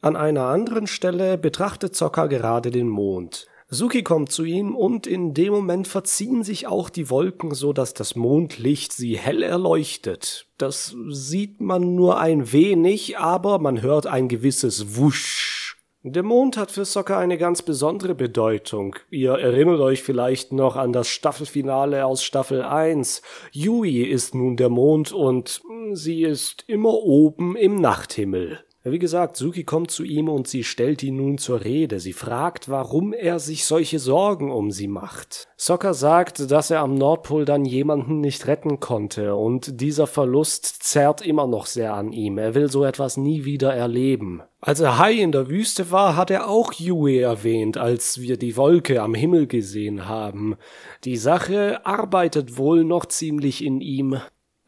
An 0.08 0.16
einer 0.16 0.46
anderen 0.46 0.88
Stelle 0.88 1.38
betrachtet 1.38 1.94
Zocker 1.94 2.30
gerade 2.30 2.72
den 2.72 2.88
Mond. 2.88 3.46
Suki 3.68 4.04
kommt 4.04 4.32
zu 4.32 4.46
ihm 4.46 4.74
und 4.74 5.06
in 5.06 5.34
dem 5.34 5.52
Moment 5.52 5.86
verziehen 5.86 6.44
sich 6.44 6.66
auch 6.66 6.90
die 6.90 7.10
Wolken, 7.10 7.54
so 7.54 7.74
dass 7.74 7.94
das 7.94 8.16
Mondlicht 8.16 8.94
sie 8.94 9.18
hell 9.18 9.44
erleuchtet. 9.44 10.48
Das 10.58 10.96
sieht 11.10 11.60
man 11.60 11.96
nur 11.96 12.22
ein 12.22 12.54
wenig, 12.54 13.18
aber 13.18 13.60
man 13.60 13.82
hört 13.82 14.08
ein 14.08 14.30
gewisses 14.30 14.96
Wusch. 14.96 15.76
Der 16.04 16.24
Mond 16.24 16.56
hat 16.56 16.72
für 16.72 16.86
Soccer 16.86 17.18
eine 17.18 17.38
ganz 17.38 17.62
besondere 17.62 18.16
Bedeutung. 18.16 18.96
Ihr 19.10 19.34
erinnert 19.34 19.82
euch 19.82 20.04
vielleicht 20.04 20.54
noch 20.54 20.78
an 20.78 20.94
das 20.94 21.10
Staffelfinale 21.10 22.06
aus 22.06 22.24
Staffel 22.24 22.62
1. 22.62 23.22
Yui 23.52 24.04
ist 24.04 24.34
nun 24.36 24.56
der 24.56 24.70
Mond 24.70 25.12
und 25.12 25.62
sie 25.92 26.24
ist 26.24 26.64
immer 26.68 26.94
oben 26.94 27.58
im 27.58 27.82
Nachthimmel. 27.82 28.64
Wie 28.92 29.00
gesagt, 29.00 29.38
Suki 29.38 29.64
kommt 29.64 29.92
zu 29.92 30.04
ihm 30.04 30.30
und 30.30 30.48
sie 30.48 30.64
stellt 30.64 31.04
ihn 31.04 31.18
nun 31.18 31.38
zur 31.38 31.64
Rede. 31.64 32.00
Sie 32.00 32.14
fragt, 32.14 32.70
warum 32.70 33.14
er 33.14 33.40
sich 33.40 33.66
solche 33.66 34.00
Sorgen 34.00 34.52
um 34.52 34.72
sie 34.72 34.88
macht. 34.88 35.48
Sokka 35.58 35.94
sagt, 35.94 36.52
dass 36.52 36.72
er 36.72 36.82
am 36.82 36.96
Nordpol 36.96 37.46
dann 37.46 37.66
jemanden 37.66 38.22
nicht 38.22 38.48
retten 38.48 38.80
konnte 38.80 39.36
und 39.36 39.82
dieser 39.82 40.08
Verlust 40.08 40.84
zerrt 40.84 41.22
immer 41.22 41.48
noch 41.48 41.66
sehr 41.66 41.94
an 41.94 42.12
ihm. 42.12 42.38
Er 42.38 42.56
will 42.56 42.72
so 42.72 42.84
etwas 42.86 43.18
nie 43.18 43.46
wieder 43.46 43.74
erleben. 43.74 44.42
Als 44.62 44.80
er 44.80 44.98
Hai 44.98 45.14
in 45.14 45.32
der 45.32 45.50
Wüste 45.50 45.92
war, 45.92 46.16
hat 46.16 46.32
er 46.32 46.50
auch 46.50 46.74
Yue 46.74 47.22
erwähnt, 47.22 47.78
als 47.78 48.22
wir 48.22 48.38
die 48.38 48.58
Wolke 48.58 49.02
am 49.02 49.14
Himmel 49.14 49.48
gesehen 49.48 50.08
haben. 50.08 50.56
Die 51.04 51.18
Sache 51.18 51.86
arbeitet 51.86 52.58
wohl 52.58 52.84
noch 52.84 53.06
ziemlich 53.06 53.64
in 53.64 53.82
ihm. 53.82 54.20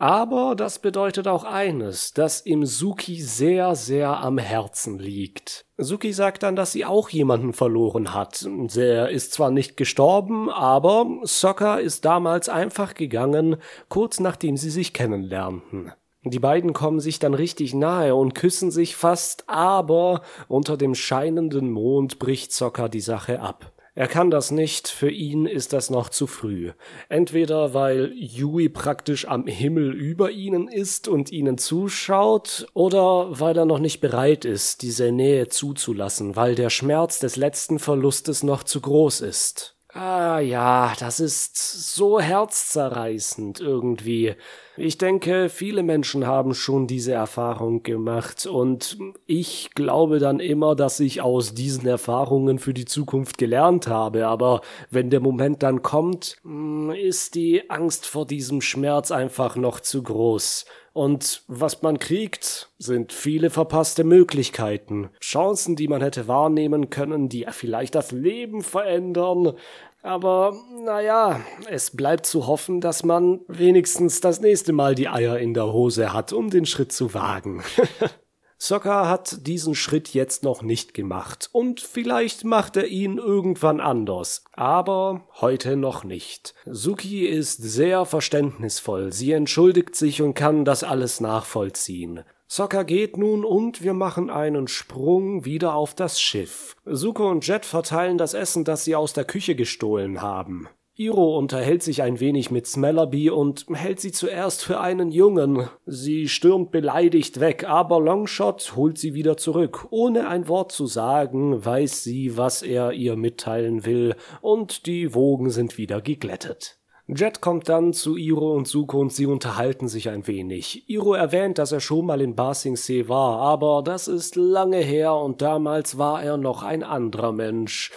Aber 0.02 0.56
das 0.56 0.80
bedeutet 0.80 1.28
auch 1.28 1.44
eines, 1.44 2.14
dass 2.14 2.46
ihm 2.46 2.66
Suki 2.66 3.22
sehr, 3.22 3.76
sehr 3.76 4.22
am 4.22 4.38
Herzen 4.38 4.98
liegt. 4.98 5.66
Suki 5.78 6.14
sagt 6.14 6.44
dann, 6.44 6.56
dass 6.56 6.72
sie 6.72 6.86
auch 6.86 7.10
jemanden 7.10 7.52
verloren 7.52 8.14
hat. 8.14 8.48
Der 8.48 9.10
ist 9.10 9.34
zwar 9.34 9.52
nicht 9.52 9.76
gestorben, 9.76 10.50
aber 10.50 11.06
Sokka 11.24 11.80
ist 11.80 12.06
damals 12.06 12.48
einfach 12.48 12.94
gegangen, 12.94 13.58
kurz 13.90 14.22
nachdem 14.22 14.56
sie 14.56 14.70
sich 14.70 14.94
kennenlernten. 14.94 15.92
Die 16.24 16.40
beiden 16.40 16.72
kommen 16.72 17.02
sich 17.02 17.20
dann 17.20 17.34
richtig 17.34 17.74
nahe 17.74 18.16
und 18.16 18.36
küssen 18.36 18.72
sich 18.72 18.96
fast, 18.96 19.50
aber 19.50 20.22
unter 20.48 20.78
dem 20.78 20.96
scheinenden 20.96 21.72
Mond 21.72 22.20
bricht 22.20 22.54
Sokka 22.54 22.88
die 22.88 23.02
Sache 23.02 23.42
ab. 23.42 23.74
Er 24.00 24.08
kann 24.08 24.32
das 24.32 24.50
nicht, 24.50 24.88
für 24.88 25.12
ihn 25.12 25.46
ist 25.46 25.74
das 25.74 25.90
noch 25.90 26.08
zu 26.08 26.26
früh. 26.26 26.72
Entweder 27.10 27.74
weil 27.74 28.14
Yui 28.16 28.70
praktisch 28.70 29.28
am 29.28 29.46
Himmel 29.46 29.94
über 29.94 30.32
ihnen 30.32 30.70
ist 30.70 31.10
und 31.10 31.34
ihnen 31.34 31.58
zuschaut, 31.58 32.68
oder 32.74 33.42
weil 33.42 33.58
er 33.58 33.66
noch 33.66 33.80
nicht 33.80 34.00
bereit 34.00 34.46
ist, 34.46 34.84
diese 34.84 35.12
Nähe 35.12 35.50
zuzulassen, 35.50 36.38
weil 36.38 36.56
der 36.56 36.70
Schmerz 36.70 37.20
des 37.20 37.36
letzten 37.36 37.78
Verlustes 37.78 38.42
noch 38.42 38.64
zu 38.64 38.80
groß 38.80 39.20
ist. 39.20 39.76
Ah 39.90 40.40
ja, 40.40 40.94
das 40.98 41.20
ist 41.20 41.58
so 41.58 42.22
herzzerreißend 42.22 43.60
irgendwie. 43.60 44.36
Ich 44.82 44.98
denke, 44.98 45.50
viele 45.50 45.84
Menschen 45.84 46.26
haben 46.26 46.54
schon 46.54 46.88
diese 46.88 47.12
Erfahrung 47.12 47.84
gemacht 47.84 48.46
und 48.46 48.98
ich 49.26 49.72
glaube 49.76 50.20
dann 50.20 50.40
immer, 50.40 50.74
dass 50.74 51.02
ich 51.02 51.22
aus 51.22 51.54
diesen 51.54 51.86
Erfahrungen 51.86 52.60
für 52.60 52.74
die 52.74 52.86
Zukunft 52.86 53.38
gelernt 53.38 53.88
habe, 53.88 54.28
aber 54.28 54.62
wenn 54.90 55.10
der 55.10 55.20
Moment 55.20 55.64
dann 55.64 55.82
kommt, 55.82 56.38
hm, 56.44 56.92
ist 56.92 57.36
die 57.36 57.70
Angst 57.70 58.06
vor 58.06 58.26
diesem 58.26 58.62
Schmerz 58.62 59.12
einfach 59.12 59.58
noch 59.58 59.82
zu 59.82 60.02
groß. 60.02 60.66
Und 60.94 61.44
was 61.48 61.82
man 61.82 62.00
kriegt, 62.00 62.70
sind 62.78 63.14
viele 63.14 63.50
verpasste 63.50 64.04
Möglichkeiten. 64.04 65.10
Chancen, 65.22 65.76
die 65.76 65.88
man 65.88 66.02
hätte 66.02 66.28
wahrnehmen 66.28 66.90
können, 66.90 67.30
die 67.30 67.46
vielleicht 67.52 67.96
das 67.96 68.12
Leben 68.12 68.64
verändern. 68.64 69.54
Aber 70.02 70.56
naja, 70.84 71.42
es 71.70 71.92
bleibt 71.92 72.26
zu 72.26 72.48
hoffen, 72.48 72.80
dass 72.80 73.04
man 73.04 73.42
wenigstens 73.48 74.22
das 74.22 74.40
nächste 74.40 74.72
Mal 74.72 74.96
die 74.96 75.10
Eier 75.10 75.38
in 75.40 75.54
der 75.54 75.74
Hose 75.74 76.14
hat, 76.14 76.32
um 76.32 76.50
den 76.50 76.66
Schritt 76.66 76.92
zu 76.92 77.14
wagen. 77.14 77.64
Sokka 78.62 79.08
hat 79.08 79.48
diesen 79.48 79.74
Schritt 79.74 80.14
jetzt 80.14 80.44
noch 80.44 80.62
nicht 80.62 80.94
gemacht 80.94 81.50
und 81.54 81.80
vielleicht 81.80 82.44
macht 82.44 82.76
er 82.76 82.88
ihn 82.88 83.18
irgendwann 83.18 83.80
anders, 83.80 84.44
aber 84.52 85.26
heute 85.40 85.78
noch 85.78 86.04
nicht. 86.04 86.54
Suki 86.66 87.26
ist 87.26 87.64
sehr 87.64 88.04
verständnisvoll, 88.04 89.14
sie 89.14 89.32
entschuldigt 89.32 89.96
sich 89.96 90.22
und 90.22 90.34
kann 90.34 90.66
das 90.66 90.84
alles 90.84 91.22
nachvollziehen. 91.22 92.26
Sokka 92.52 92.82
geht 92.82 93.16
nun 93.16 93.46
und 93.46 93.84
wir 93.84 93.94
machen 93.94 94.32
einen 94.32 94.68
Sprung 94.68 95.46
wieder 95.46 95.76
auf 95.76 95.94
das 95.94 96.20
Schiff. 96.20 96.76
Suko 96.84 97.30
und 97.30 97.46
Jet 97.46 97.64
verteilen 97.64 98.18
das 98.18 98.34
Essen, 98.34 98.66
das 98.66 98.84
sie 98.84 98.96
aus 98.96 99.14
der 99.14 99.24
Küche 99.24 99.54
gestohlen 99.54 100.24
haben. 100.24 100.68
Iro 100.96 101.38
unterhält 101.38 101.84
sich 101.84 102.02
ein 102.02 102.20
wenig 102.20 102.50
mit 102.50 102.66
Smellerby 102.66 103.30
und 103.30 103.68
hält 103.72 104.00
sie 104.00 104.12
zuerst 104.12 104.66
für 104.66 104.80
einen 104.80 105.12
Jungen. 105.12 105.70
Sie 105.86 106.28
stürmt 106.28 106.72
beleidigt 106.72 107.40
weg, 107.40 107.66
aber 107.70 108.02
Longshot 108.02 108.74
holt 108.76 108.98
sie 108.98 109.14
wieder 109.14 109.38
zurück. 109.38 109.88
Ohne 109.92 110.28
ein 110.28 110.48
Wort 110.48 110.72
zu 110.72 110.88
sagen, 110.88 111.64
weiß 111.64 112.04
sie, 112.04 112.36
was 112.36 112.64
er 112.64 112.94
ihr 112.94 113.16
mitteilen 113.16 113.86
will, 113.86 114.16
und 114.42 114.88
die 114.88 115.14
Wogen 115.14 115.52
sind 115.52 115.78
wieder 115.78 116.02
geglättet. 116.02 116.79
Jet 117.12 117.42
kommt 117.42 117.70
dann 117.70 117.92
zu 117.92 118.18
Iro 118.18 118.54
und 118.54 118.68
Suko 118.68 119.00
und 119.00 119.12
sie 119.12 119.26
unterhalten 119.26 119.88
sich 119.88 120.10
ein 120.10 120.28
wenig. 120.28 120.88
Iro 120.88 121.16
erwähnt, 121.16 121.58
dass 121.58 121.72
er 121.72 121.80
schon 121.80 122.06
mal 122.06 122.22
in 122.22 122.36
Basingsee 122.36 123.10
war, 123.10 123.40
aber 123.40 123.82
das 123.84 124.08
ist 124.08 124.36
lange 124.36 124.78
her 124.78 125.16
und 125.16 125.42
damals 125.42 125.98
war 125.98 126.22
er 126.22 126.38
noch 126.38 126.62
ein 126.62 126.84
anderer 126.84 127.32
Mensch. 127.32 127.92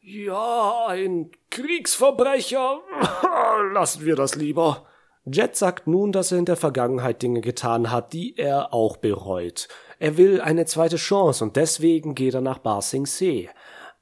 Ja, 0.00 0.86
ein 0.88 1.30
Kriegsverbrecher. 1.50 2.80
Lassen 3.74 4.06
wir 4.06 4.16
das 4.16 4.34
lieber. 4.34 4.86
Jet 5.26 5.56
sagt 5.56 5.86
nun, 5.86 6.10
dass 6.10 6.32
er 6.32 6.38
in 6.38 6.46
der 6.46 6.56
Vergangenheit 6.56 7.20
Dinge 7.20 7.42
getan 7.42 7.90
hat, 7.90 8.14
die 8.14 8.34
er 8.38 8.72
auch 8.72 8.96
bereut. 8.96 9.68
Er 9.98 10.16
will 10.16 10.40
eine 10.40 10.64
zweite 10.64 10.96
Chance 10.96 11.44
und 11.44 11.56
deswegen 11.56 12.14
geht 12.14 12.32
er 12.32 12.40
nach 12.40 12.58
Barsing 12.58 13.04
See. 13.04 13.50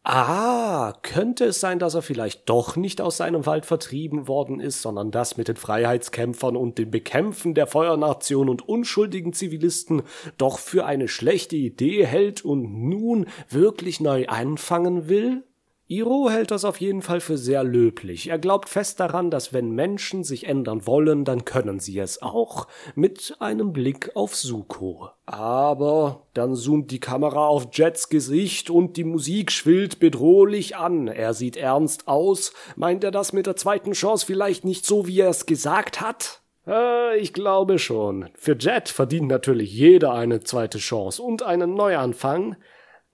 Ah, 0.04 0.94
könnte 1.02 1.44
es 1.44 1.60
sein, 1.60 1.78
dass 1.78 1.94
er 1.94 2.02
vielleicht 2.02 2.48
doch 2.48 2.74
nicht 2.74 3.00
aus 3.00 3.18
seinem 3.18 3.46
Wald 3.46 3.66
vertrieben 3.66 4.26
worden 4.26 4.58
ist, 4.58 4.82
sondern 4.82 5.12
das 5.12 5.36
mit 5.36 5.46
den 5.46 5.54
Freiheitskämpfern 5.54 6.56
und 6.56 6.76
dem 6.78 6.90
Bekämpfen 6.90 7.54
der 7.54 7.68
Feuernation 7.68 8.48
und 8.48 8.68
unschuldigen 8.68 9.32
Zivilisten 9.32 10.02
doch 10.38 10.58
für 10.58 10.86
eine 10.86 11.06
schlechte 11.06 11.54
Idee 11.54 12.04
hält 12.04 12.44
und 12.44 12.88
nun 12.88 13.26
wirklich 13.48 14.00
neu 14.00 14.26
anfangen 14.26 15.08
will? 15.08 15.44
Iro 15.92 16.30
hält 16.30 16.50
das 16.50 16.64
auf 16.64 16.80
jeden 16.80 17.02
Fall 17.02 17.20
für 17.20 17.36
sehr 17.36 17.62
löblich. 17.64 18.30
Er 18.30 18.38
glaubt 18.38 18.70
fest 18.70 18.98
daran, 18.98 19.30
dass 19.30 19.52
wenn 19.52 19.72
Menschen 19.72 20.24
sich 20.24 20.46
ändern 20.46 20.86
wollen, 20.86 21.26
dann 21.26 21.44
können 21.44 21.80
sie 21.80 21.98
es 21.98 22.22
auch. 22.22 22.66
Mit 22.94 23.36
einem 23.40 23.74
Blick 23.74 24.10
auf 24.14 24.34
Suko. 24.34 25.10
Aber 25.26 26.26
dann 26.32 26.56
zoomt 26.56 26.90
die 26.90 27.00
Kamera 27.00 27.46
auf 27.46 27.68
Jets 27.72 28.08
Gesicht 28.08 28.70
und 28.70 28.96
die 28.96 29.04
Musik 29.04 29.52
schwillt 29.52 30.00
bedrohlich 30.00 30.76
an. 30.76 31.08
Er 31.08 31.34
sieht 31.34 31.58
ernst 31.58 32.08
aus. 32.08 32.54
Meint 32.74 33.04
er 33.04 33.10
das 33.10 33.34
mit 33.34 33.46
der 33.46 33.56
zweiten 33.56 33.92
Chance 33.92 34.24
vielleicht 34.24 34.64
nicht 34.64 34.86
so, 34.86 35.06
wie 35.06 35.20
er 35.20 35.28
es 35.28 35.44
gesagt 35.44 36.00
hat? 36.00 36.40
Äh, 36.66 37.18
ich 37.18 37.34
glaube 37.34 37.78
schon. 37.78 38.30
Für 38.34 38.56
Jet 38.56 38.88
verdient 38.88 39.28
natürlich 39.28 39.72
jeder 39.74 40.14
eine 40.14 40.40
zweite 40.40 40.78
Chance 40.78 41.22
und 41.22 41.42
einen 41.42 41.74
Neuanfang. 41.74 42.56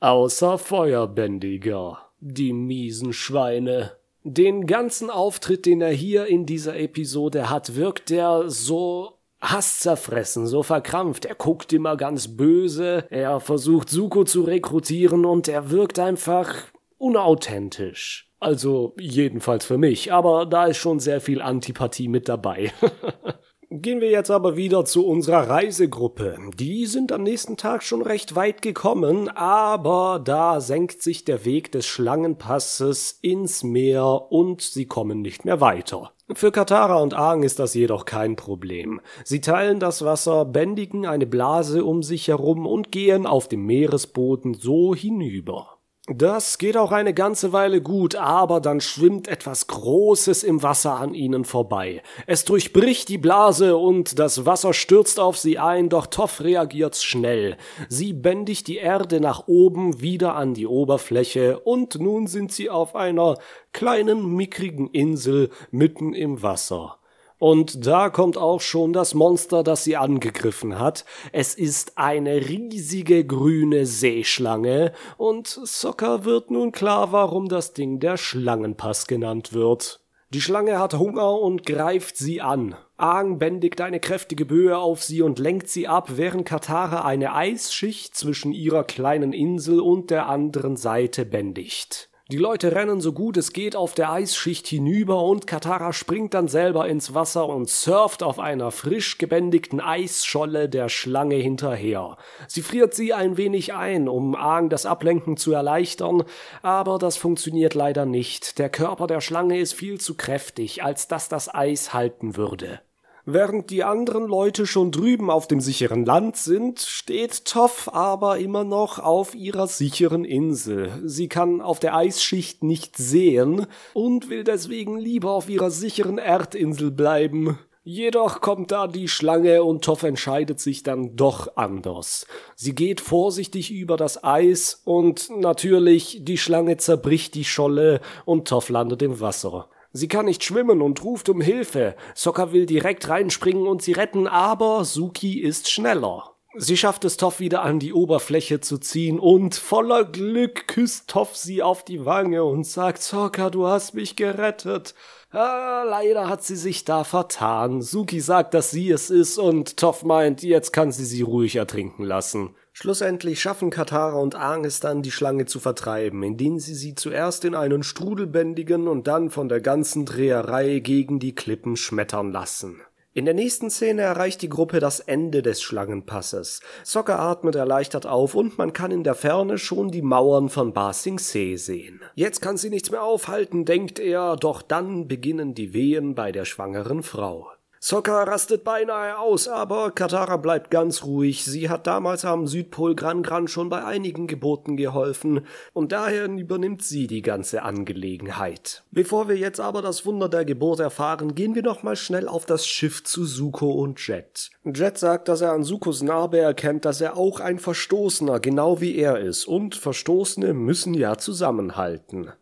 Außer 0.00 0.58
Feuerbändiger. 0.58 2.07
Die 2.20 2.52
miesen 2.52 3.12
Schweine. 3.12 3.92
Den 4.24 4.66
ganzen 4.66 5.10
Auftritt, 5.10 5.66
den 5.66 5.80
er 5.80 5.92
hier 5.92 6.26
in 6.26 6.44
dieser 6.44 6.76
Episode 6.76 7.48
hat, 7.48 7.76
wirkt 7.76 8.10
er 8.10 8.50
so 8.50 9.18
hasszerfressen, 9.40 10.46
so 10.46 10.62
verkrampft. 10.62 11.24
Er 11.24 11.34
guckt 11.34 11.72
immer 11.72 11.96
ganz 11.96 12.36
böse, 12.36 13.06
er 13.10 13.40
versucht 13.40 13.88
Suko 13.88 14.24
zu 14.24 14.42
rekrutieren 14.42 15.24
und 15.24 15.48
er 15.48 15.70
wirkt 15.70 15.98
einfach 15.98 16.52
unauthentisch. 16.98 18.28
Also 18.40 18.94
jedenfalls 18.98 19.64
für 19.64 19.78
mich, 19.78 20.12
aber 20.12 20.46
da 20.46 20.66
ist 20.66 20.76
schon 20.76 21.00
sehr 21.00 21.20
viel 21.20 21.40
Antipathie 21.40 22.08
mit 22.08 22.28
dabei. 22.28 22.72
Gehen 23.70 24.00
wir 24.00 24.08
jetzt 24.08 24.30
aber 24.30 24.56
wieder 24.56 24.86
zu 24.86 25.06
unserer 25.06 25.50
Reisegruppe. 25.50 26.38
Die 26.58 26.86
sind 26.86 27.12
am 27.12 27.22
nächsten 27.22 27.58
Tag 27.58 27.82
schon 27.82 28.00
recht 28.00 28.34
weit 28.34 28.62
gekommen, 28.62 29.28
aber 29.28 30.22
da 30.24 30.62
senkt 30.62 31.02
sich 31.02 31.26
der 31.26 31.44
Weg 31.44 31.70
des 31.72 31.86
Schlangenpasses 31.86 33.18
ins 33.20 33.62
Meer 33.64 34.32
und 34.32 34.62
sie 34.62 34.86
kommen 34.86 35.20
nicht 35.20 35.44
mehr 35.44 35.60
weiter. 35.60 36.12
Für 36.32 36.50
Katara 36.50 36.96
und 36.96 37.12
Aang 37.12 37.42
ist 37.42 37.58
das 37.58 37.74
jedoch 37.74 38.06
kein 38.06 38.36
Problem. 38.36 39.02
Sie 39.24 39.42
teilen 39.42 39.80
das 39.80 40.02
Wasser, 40.02 40.46
bändigen 40.46 41.04
eine 41.04 41.26
Blase 41.26 41.84
um 41.84 42.02
sich 42.02 42.28
herum 42.28 42.66
und 42.66 42.90
gehen 42.90 43.26
auf 43.26 43.48
dem 43.48 43.66
Meeresboden 43.66 44.54
so 44.54 44.94
hinüber. 44.94 45.77
Das 46.10 46.56
geht 46.56 46.78
auch 46.78 46.90
eine 46.90 47.12
ganze 47.12 47.52
Weile 47.52 47.82
gut, 47.82 48.14
aber 48.14 48.60
dann 48.60 48.80
schwimmt 48.80 49.28
etwas 49.28 49.66
Großes 49.66 50.42
im 50.42 50.62
Wasser 50.62 50.94
an 50.94 51.12
ihnen 51.12 51.44
vorbei. 51.44 52.02
Es 52.26 52.46
durchbricht 52.46 53.10
die 53.10 53.18
Blase 53.18 53.76
und 53.76 54.18
das 54.18 54.46
Wasser 54.46 54.72
stürzt 54.72 55.20
auf 55.20 55.36
sie 55.36 55.58
ein, 55.58 55.90
doch 55.90 56.06
Toff 56.06 56.40
reagiert 56.40 56.96
schnell. 56.96 57.58
Sie 57.90 58.14
bändigt 58.14 58.68
die 58.68 58.78
Erde 58.78 59.20
nach 59.20 59.48
oben 59.48 60.00
wieder 60.00 60.34
an 60.34 60.54
die 60.54 60.66
Oberfläche 60.66 61.58
und 61.58 62.00
nun 62.00 62.26
sind 62.26 62.52
sie 62.52 62.70
auf 62.70 62.94
einer 62.94 63.36
kleinen 63.74 64.34
mickrigen 64.34 64.88
Insel 64.88 65.50
mitten 65.70 66.14
im 66.14 66.42
Wasser. 66.42 66.97
Und 67.38 67.86
da 67.86 68.10
kommt 68.10 68.36
auch 68.36 68.60
schon 68.60 68.92
das 68.92 69.14
Monster, 69.14 69.62
das 69.62 69.84
sie 69.84 69.96
angegriffen 69.96 70.78
hat. 70.78 71.04
Es 71.32 71.54
ist 71.54 71.96
eine 71.96 72.48
riesige 72.48 73.24
grüne 73.24 73.86
Seeschlange 73.86 74.92
und 75.16 75.46
Sokka 75.46 76.24
wird 76.24 76.50
nun 76.50 76.72
klar, 76.72 77.12
warum 77.12 77.48
das 77.48 77.72
Ding 77.72 78.00
der 78.00 78.16
Schlangenpass 78.16 79.06
genannt 79.06 79.52
wird. 79.52 80.00
Die 80.30 80.42
Schlange 80.42 80.78
hat 80.78 80.92
Hunger 80.92 81.40
und 81.40 81.64
greift 81.64 82.18
sie 82.18 82.42
an. 82.42 82.74
Aang 82.98 83.38
bändigt 83.38 83.80
eine 83.80 83.98
kräftige 83.98 84.44
Böe 84.44 84.76
auf 84.76 85.02
sie 85.02 85.22
und 85.22 85.38
lenkt 85.38 85.70
sie 85.70 85.88
ab, 85.88 86.16
während 86.16 86.44
Katara 86.44 87.04
eine 87.04 87.34
Eisschicht 87.34 88.14
zwischen 88.14 88.52
ihrer 88.52 88.84
kleinen 88.84 89.32
Insel 89.32 89.80
und 89.80 90.10
der 90.10 90.28
anderen 90.28 90.76
Seite 90.76 91.24
bändigt. 91.24 92.10
Die 92.30 92.36
Leute 92.36 92.74
rennen 92.74 93.00
so 93.00 93.14
gut 93.14 93.38
es 93.38 93.54
geht 93.54 93.74
auf 93.74 93.94
der 93.94 94.12
Eisschicht 94.12 94.66
hinüber 94.66 95.22
und 95.22 95.46
Katara 95.46 95.94
springt 95.94 96.34
dann 96.34 96.46
selber 96.46 96.86
ins 96.86 97.14
Wasser 97.14 97.48
und 97.48 97.70
surft 97.70 98.22
auf 98.22 98.38
einer 98.38 98.70
frisch 98.70 99.16
gebändigten 99.16 99.80
Eisscholle 99.80 100.68
der 100.68 100.90
Schlange 100.90 101.36
hinterher. 101.36 102.18
Sie 102.46 102.60
friert 102.60 102.92
sie 102.92 103.14
ein 103.14 103.38
wenig 103.38 103.72
ein, 103.72 104.10
um 104.10 104.34
Aang 104.34 104.68
das 104.68 104.84
Ablenken 104.84 105.38
zu 105.38 105.52
erleichtern, 105.52 106.22
aber 106.60 106.98
das 106.98 107.16
funktioniert 107.16 107.72
leider 107.72 108.04
nicht. 108.04 108.58
Der 108.58 108.68
Körper 108.68 109.06
der 109.06 109.22
Schlange 109.22 109.58
ist 109.58 109.72
viel 109.72 109.98
zu 109.98 110.14
kräftig, 110.14 110.84
als 110.84 111.08
dass 111.08 111.30
das 111.30 111.54
Eis 111.54 111.94
halten 111.94 112.36
würde. 112.36 112.82
Während 113.30 113.68
die 113.68 113.84
anderen 113.84 114.26
Leute 114.26 114.66
schon 114.66 114.90
drüben 114.90 115.28
auf 115.28 115.46
dem 115.46 115.60
sicheren 115.60 116.06
Land 116.06 116.38
sind, 116.38 116.80
steht 116.80 117.44
Toff 117.44 117.90
aber 117.92 118.38
immer 118.38 118.64
noch 118.64 118.98
auf 118.98 119.34
ihrer 119.34 119.66
sicheren 119.66 120.24
Insel. 120.24 120.90
Sie 121.04 121.28
kann 121.28 121.60
auf 121.60 121.78
der 121.78 121.94
Eisschicht 121.94 122.62
nicht 122.62 122.96
sehen 122.96 123.66
und 123.92 124.30
will 124.30 124.44
deswegen 124.44 124.96
lieber 124.96 125.32
auf 125.32 125.50
ihrer 125.50 125.70
sicheren 125.70 126.16
Erdinsel 126.16 126.90
bleiben. 126.90 127.58
Jedoch 127.84 128.40
kommt 128.40 128.70
da 128.70 128.86
die 128.86 129.08
Schlange 129.08 129.62
und 129.62 129.84
Toff 129.84 130.04
entscheidet 130.04 130.58
sich 130.58 130.82
dann 130.82 131.14
doch 131.14 131.54
anders. 131.54 132.26
Sie 132.56 132.74
geht 132.74 133.02
vorsichtig 133.02 133.70
über 133.70 133.98
das 133.98 134.24
Eis 134.24 134.80
und 134.86 135.28
natürlich 135.36 136.20
die 136.22 136.38
Schlange 136.38 136.78
zerbricht 136.78 137.34
die 137.34 137.44
Scholle 137.44 138.00
und 138.24 138.48
Toff 138.48 138.70
landet 138.70 139.02
im 139.02 139.20
Wasser. 139.20 139.68
Sie 139.92 140.08
kann 140.08 140.26
nicht 140.26 140.44
schwimmen 140.44 140.82
und 140.82 141.02
ruft 141.02 141.28
um 141.28 141.40
Hilfe. 141.40 141.96
Sokka 142.14 142.52
will 142.52 142.66
direkt 142.66 143.08
reinspringen 143.08 143.66
und 143.66 143.82
sie 143.82 143.92
retten, 143.92 144.26
aber 144.26 144.84
Suki 144.84 145.40
ist 145.40 145.70
schneller. 145.70 146.34
Sie 146.56 146.76
schafft 146.76 147.04
es 147.04 147.16
Toff 147.16 147.40
wieder 147.40 147.62
an 147.62 147.78
die 147.78 147.92
Oberfläche 147.92 148.60
zu 148.60 148.78
ziehen 148.78 149.20
und 149.20 149.54
voller 149.54 150.04
Glück 150.04 150.66
küsst 150.66 151.08
Toff 151.08 151.36
sie 151.36 151.62
auf 151.62 151.84
die 151.84 152.04
Wange 152.04 152.42
und 152.42 152.64
sagt, 152.64 153.02
Sokka, 153.02 153.50
du 153.50 153.66
hast 153.66 153.94
mich 153.94 154.16
gerettet. 154.16 154.94
Ah, 155.30 155.84
leider 155.86 156.28
hat 156.28 156.42
sie 156.42 156.56
sich 156.56 156.84
da 156.84 157.04
vertan. 157.04 157.82
Suki 157.82 158.20
sagt, 158.20 158.54
dass 158.54 158.70
sie 158.70 158.90
es 158.90 159.10
ist 159.10 159.38
und 159.38 159.76
Toff 159.76 160.02
meint, 160.04 160.42
jetzt 160.42 160.72
kann 160.72 160.90
sie 160.90 161.04
sie 161.04 161.22
ruhig 161.22 161.56
ertrinken 161.56 162.02
lassen. 162.02 162.54
Schlussendlich 162.80 163.40
schaffen 163.40 163.70
Katara 163.70 164.20
und 164.20 164.36
Aang 164.36 164.64
es 164.64 164.78
dann, 164.78 165.02
die 165.02 165.10
Schlange 165.10 165.46
zu 165.46 165.58
vertreiben, 165.58 166.22
indem 166.22 166.60
sie 166.60 166.76
sie 166.76 166.94
zuerst 166.94 167.44
in 167.44 167.56
einen 167.56 167.82
Strudel 167.82 168.28
bändigen 168.28 168.86
und 168.86 169.08
dann 169.08 169.30
von 169.30 169.48
der 169.48 169.60
ganzen 169.60 170.06
Dreherei 170.06 170.78
gegen 170.78 171.18
die 171.18 171.34
Klippen 171.34 171.74
schmettern 171.74 172.30
lassen. 172.30 172.80
In 173.14 173.24
der 173.24 173.34
nächsten 173.34 173.68
Szene 173.68 174.02
erreicht 174.02 174.42
die 174.42 174.48
Gruppe 174.48 174.78
das 174.78 175.00
Ende 175.00 175.42
des 175.42 175.60
Schlangenpasses. 175.60 176.60
Sokka 176.84 177.18
atmet 177.18 177.56
erleichtert 177.56 178.06
auf 178.06 178.36
und 178.36 178.58
man 178.58 178.72
kann 178.72 178.92
in 178.92 179.02
der 179.02 179.16
Ferne 179.16 179.58
schon 179.58 179.90
die 179.90 180.00
Mauern 180.02 180.48
von 180.48 180.72
Ba 180.72 180.92
Sing 180.92 181.18
Se 181.18 181.58
sehen. 181.58 182.00
Jetzt 182.14 182.40
kann 182.40 182.58
sie 182.58 182.70
nichts 182.70 182.92
mehr 182.92 183.02
aufhalten, 183.02 183.64
denkt 183.64 183.98
er, 183.98 184.36
doch 184.36 184.62
dann 184.62 185.08
beginnen 185.08 185.52
die 185.52 185.74
Wehen 185.74 186.14
bei 186.14 186.30
der 186.30 186.44
schwangeren 186.44 187.02
Frau. 187.02 187.48
Sokka 187.80 188.24
rastet 188.24 188.64
beinahe 188.64 189.18
aus, 189.18 189.46
aber 189.46 189.92
Katara 189.92 190.36
bleibt 190.36 190.70
ganz 190.70 191.04
ruhig. 191.04 191.44
Sie 191.44 191.70
hat 191.70 191.86
damals 191.86 192.24
am 192.24 192.48
Südpol 192.48 192.96
Gran 192.96 193.22
Gran 193.22 193.46
schon 193.46 193.68
bei 193.68 193.84
einigen 193.84 194.26
Geburten 194.26 194.76
geholfen 194.76 195.46
und 195.72 195.92
daher 195.92 196.26
übernimmt 196.26 196.82
sie 196.82 197.06
die 197.06 197.22
ganze 197.22 197.62
Angelegenheit. 197.62 198.82
Bevor 198.90 199.28
wir 199.28 199.36
jetzt 199.36 199.60
aber 199.60 199.80
das 199.80 200.04
Wunder 200.04 200.28
der 200.28 200.44
Geburt 200.44 200.80
erfahren, 200.80 201.36
gehen 201.36 201.54
wir 201.54 201.62
noch 201.62 201.84
mal 201.84 201.96
schnell 201.96 202.26
auf 202.26 202.46
das 202.46 202.66
Schiff 202.66 203.04
zu 203.04 203.24
Suko 203.24 203.70
und 203.70 204.04
Jet. 204.04 204.50
Jet 204.64 204.98
sagt, 204.98 205.28
dass 205.28 205.40
er 205.40 205.52
an 205.52 205.62
Sukos 205.62 206.02
Narbe 206.02 206.38
erkennt, 206.38 206.84
dass 206.84 207.00
er 207.00 207.16
auch 207.16 207.38
ein 207.38 207.60
Verstoßener 207.60 208.40
genau 208.40 208.80
wie 208.80 208.96
er 208.96 209.18
ist 209.20 209.46
und 209.46 209.76
Verstoßene 209.76 210.52
müssen 210.52 210.94
ja 210.94 211.16
zusammenhalten. 211.16 212.32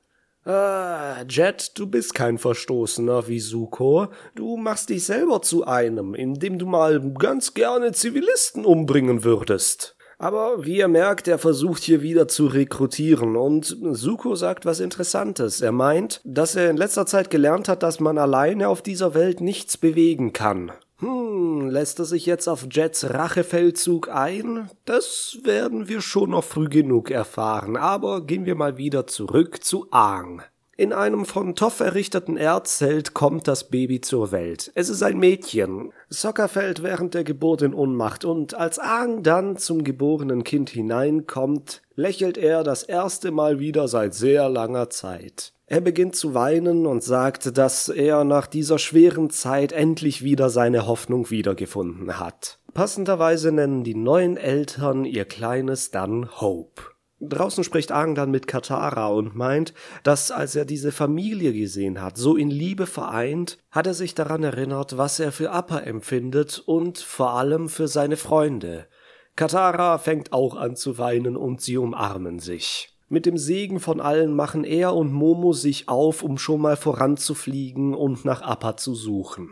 Ah, 0.46 1.24
Jet, 1.28 1.72
du 1.76 1.88
bist 1.88 2.14
kein 2.14 2.38
Verstoßener 2.38 3.26
wie 3.26 3.40
Suko. 3.40 4.06
Du 4.36 4.56
machst 4.56 4.90
dich 4.90 5.04
selber 5.04 5.42
zu 5.42 5.66
einem, 5.66 6.14
indem 6.14 6.60
du 6.60 6.66
mal 6.66 7.00
ganz 7.18 7.52
gerne 7.52 7.90
Zivilisten 7.90 8.64
umbringen 8.64 9.24
würdest. 9.24 9.96
Aber 10.18 10.64
wie 10.64 10.76
ihr 10.76 10.86
merkt, 10.86 11.26
er 11.26 11.38
versucht 11.38 11.82
hier 11.82 12.00
wieder 12.00 12.28
zu 12.28 12.46
rekrutieren 12.46 13.34
und 13.34 13.76
Suko 13.90 14.36
sagt 14.36 14.64
was 14.66 14.78
Interessantes. 14.78 15.60
Er 15.62 15.72
meint, 15.72 16.20
dass 16.22 16.54
er 16.54 16.70
in 16.70 16.76
letzter 16.76 17.06
Zeit 17.06 17.28
gelernt 17.28 17.68
hat, 17.68 17.82
dass 17.82 17.98
man 17.98 18.16
alleine 18.16 18.68
auf 18.68 18.82
dieser 18.82 19.14
Welt 19.14 19.40
nichts 19.40 19.76
bewegen 19.76 20.32
kann. 20.32 20.70
Hm, 20.98 21.68
lässt 21.68 21.98
er 21.98 22.06
sich 22.06 22.24
jetzt 22.24 22.48
auf 22.48 22.66
Jets 22.70 23.10
Rachefeldzug 23.10 24.08
ein? 24.08 24.70
Das 24.86 25.38
werden 25.42 25.88
wir 25.88 26.00
schon 26.00 26.30
noch 26.30 26.44
früh 26.44 26.68
genug 26.70 27.10
erfahren, 27.10 27.76
aber 27.76 28.24
gehen 28.24 28.46
wir 28.46 28.54
mal 28.54 28.78
wieder 28.78 29.06
zurück 29.06 29.62
zu 29.62 29.88
Aang. 29.90 30.42
In 30.78 30.92
einem 30.94 31.24
von 31.24 31.54
Toff 31.54 31.80
errichteten 31.80 32.36
Erdzelt 32.36 33.14
kommt 33.14 33.48
das 33.48 33.68
Baby 33.68 34.00
zur 34.00 34.30
Welt. 34.30 34.72
Es 34.74 34.90
ist 34.90 35.02
ein 35.02 35.18
Mädchen. 35.18 35.92
Sokka 36.08 36.48
fällt 36.48 36.82
während 36.82 37.14
der 37.14 37.24
Geburt 37.24 37.62
in 37.62 37.74
Ohnmacht 37.74 38.24
und 38.24 38.54
als 38.54 38.78
Aang 38.78 39.22
dann 39.22 39.56
zum 39.56 39.84
geborenen 39.84 40.44
Kind 40.44 40.70
hineinkommt, 40.70 41.82
lächelt 41.94 42.36
er 42.38 42.62
das 42.62 42.82
erste 42.82 43.30
Mal 43.30 43.58
wieder 43.58 43.88
seit 43.88 44.14
sehr 44.14 44.48
langer 44.50 44.90
Zeit. 44.90 45.54
Er 45.68 45.80
beginnt 45.80 46.14
zu 46.14 46.32
weinen 46.32 46.86
und 46.86 47.02
sagt, 47.02 47.58
dass 47.58 47.88
er 47.88 48.22
nach 48.22 48.46
dieser 48.46 48.78
schweren 48.78 49.30
Zeit 49.30 49.72
endlich 49.72 50.22
wieder 50.22 50.48
seine 50.48 50.86
Hoffnung 50.86 51.28
wiedergefunden 51.30 52.20
hat. 52.20 52.60
Passenderweise 52.72 53.50
nennen 53.50 53.82
die 53.82 53.96
neuen 53.96 54.36
Eltern 54.36 55.04
ihr 55.04 55.24
Kleines 55.24 55.90
dann 55.90 56.40
Hope. 56.40 56.82
Draußen 57.18 57.64
spricht 57.64 57.90
Aang 57.90 58.14
dann 58.14 58.30
mit 58.30 58.46
Katara 58.46 59.08
und 59.08 59.34
meint, 59.34 59.74
dass 60.04 60.30
als 60.30 60.54
er 60.54 60.66
diese 60.66 60.92
Familie 60.92 61.52
gesehen 61.52 62.00
hat, 62.00 62.16
so 62.16 62.36
in 62.36 62.50
Liebe 62.50 62.86
vereint, 62.86 63.58
hat 63.70 63.88
er 63.88 63.94
sich 63.94 64.14
daran 64.14 64.44
erinnert, 64.44 64.98
was 64.98 65.18
er 65.18 65.32
für 65.32 65.50
Appa 65.50 65.78
empfindet 65.78 66.62
und 66.64 66.98
vor 66.98 67.30
allem 67.32 67.68
für 67.68 67.88
seine 67.88 68.16
Freunde. 68.16 68.86
Katara 69.34 69.98
fängt 69.98 70.32
auch 70.32 70.54
an 70.54 70.76
zu 70.76 70.98
weinen 70.98 71.36
und 71.36 71.60
sie 71.60 71.78
umarmen 71.78 72.38
sich. 72.38 72.95
Mit 73.08 73.24
dem 73.24 73.38
Segen 73.38 73.78
von 73.78 74.00
allen 74.00 74.34
machen 74.34 74.64
er 74.64 74.94
und 74.94 75.12
Momo 75.12 75.52
sich 75.52 75.88
auf, 75.88 76.24
um 76.24 76.38
schon 76.38 76.60
mal 76.60 76.76
voranzufliegen 76.76 77.94
und 77.94 78.24
nach 78.24 78.42
Appa 78.42 78.76
zu 78.76 78.94
suchen. 78.94 79.50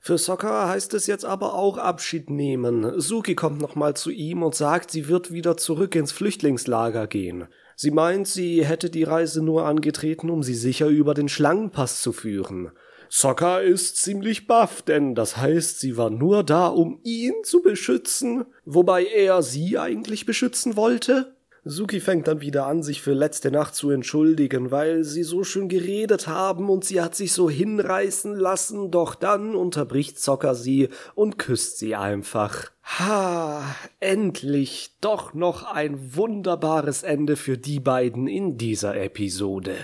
Für 0.00 0.18
Sokka 0.18 0.68
heißt 0.68 0.92
es 0.94 1.06
jetzt 1.06 1.24
aber 1.24 1.54
auch 1.54 1.78
Abschied 1.78 2.28
nehmen. 2.28 3.00
Suki 3.00 3.34
kommt 3.34 3.60
nochmal 3.60 3.94
zu 3.94 4.10
ihm 4.10 4.42
und 4.42 4.54
sagt, 4.54 4.90
sie 4.90 5.08
wird 5.08 5.32
wieder 5.32 5.56
zurück 5.56 5.94
ins 5.94 6.12
Flüchtlingslager 6.12 7.06
gehen. 7.06 7.48
Sie 7.76 7.90
meint, 7.90 8.28
sie 8.28 8.64
hätte 8.64 8.90
die 8.90 9.04
Reise 9.04 9.42
nur 9.42 9.66
angetreten, 9.66 10.30
um 10.30 10.42
sie 10.42 10.54
sicher 10.54 10.88
über 10.88 11.14
den 11.14 11.28
Schlangenpass 11.28 12.02
zu 12.02 12.12
führen. 12.12 12.70
Sokka 13.10 13.58
ist 13.58 13.96
ziemlich 13.96 14.46
baff, 14.46 14.82
denn 14.82 15.14
das 15.14 15.36
heißt, 15.36 15.80
sie 15.80 15.96
war 15.96 16.10
nur 16.10 16.42
da, 16.42 16.66
um 16.66 17.00
ihn 17.02 17.34
zu 17.42 17.62
beschützen, 17.62 18.44
wobei 18.64 19.04
er 19.04 19.42
sie 19.42 19.78
eigentlich 19.78 20.26
beschützen 20.26 20.76
wollte? 20.76 21.33
Suki 21.66 22.00
fängt 22.00 22.28
dann 22.28 22.42
wieder 22.42 22.66
an, 22.66 22.82
sich 22.82 23.00
für 23.00 23.14
letzte 23.14 23.50
Nacht 23.50 23.74
zu 23.74 23.90
entschuldigen, 23.90 24.70
weil 24.70 25.02
sie 25.02 25.22
so 25.22 25.44
schön 25.44 25.70
geredet 25.70 26.26
haben 26.26 26.68
und 26.68 26.84
sie 26.84 27.00
hat 27.00 27.14
sich 27.14 27.32
so 27.32 27.48
hinreißen 27.48 28.34
lassen, 28.34 28.90
doch 28.90 29.14
dann 29.14 29.54
unterbricht 29.54 30.20
Zocker 30.20 30.54
sie 30.54 30.90
und 31.14 31.38
küsst 31.38 31.78
sie 31.78 31.94
einfach. 31.94 32.70
Ha, 32.98 33.64
endlich 33.98 34.96
doch 35.00 35.32
noch 35.32 35.62
ein 35.62 36.14
wunderbares 36.14 37.02
Ende 37.02 37.36
für 37.36 37.56
die 37.56 37.80
beiden 37.80 38.26
in 38.26 38.58
dieser 38.58 38.94
Episode. 38.96 39.74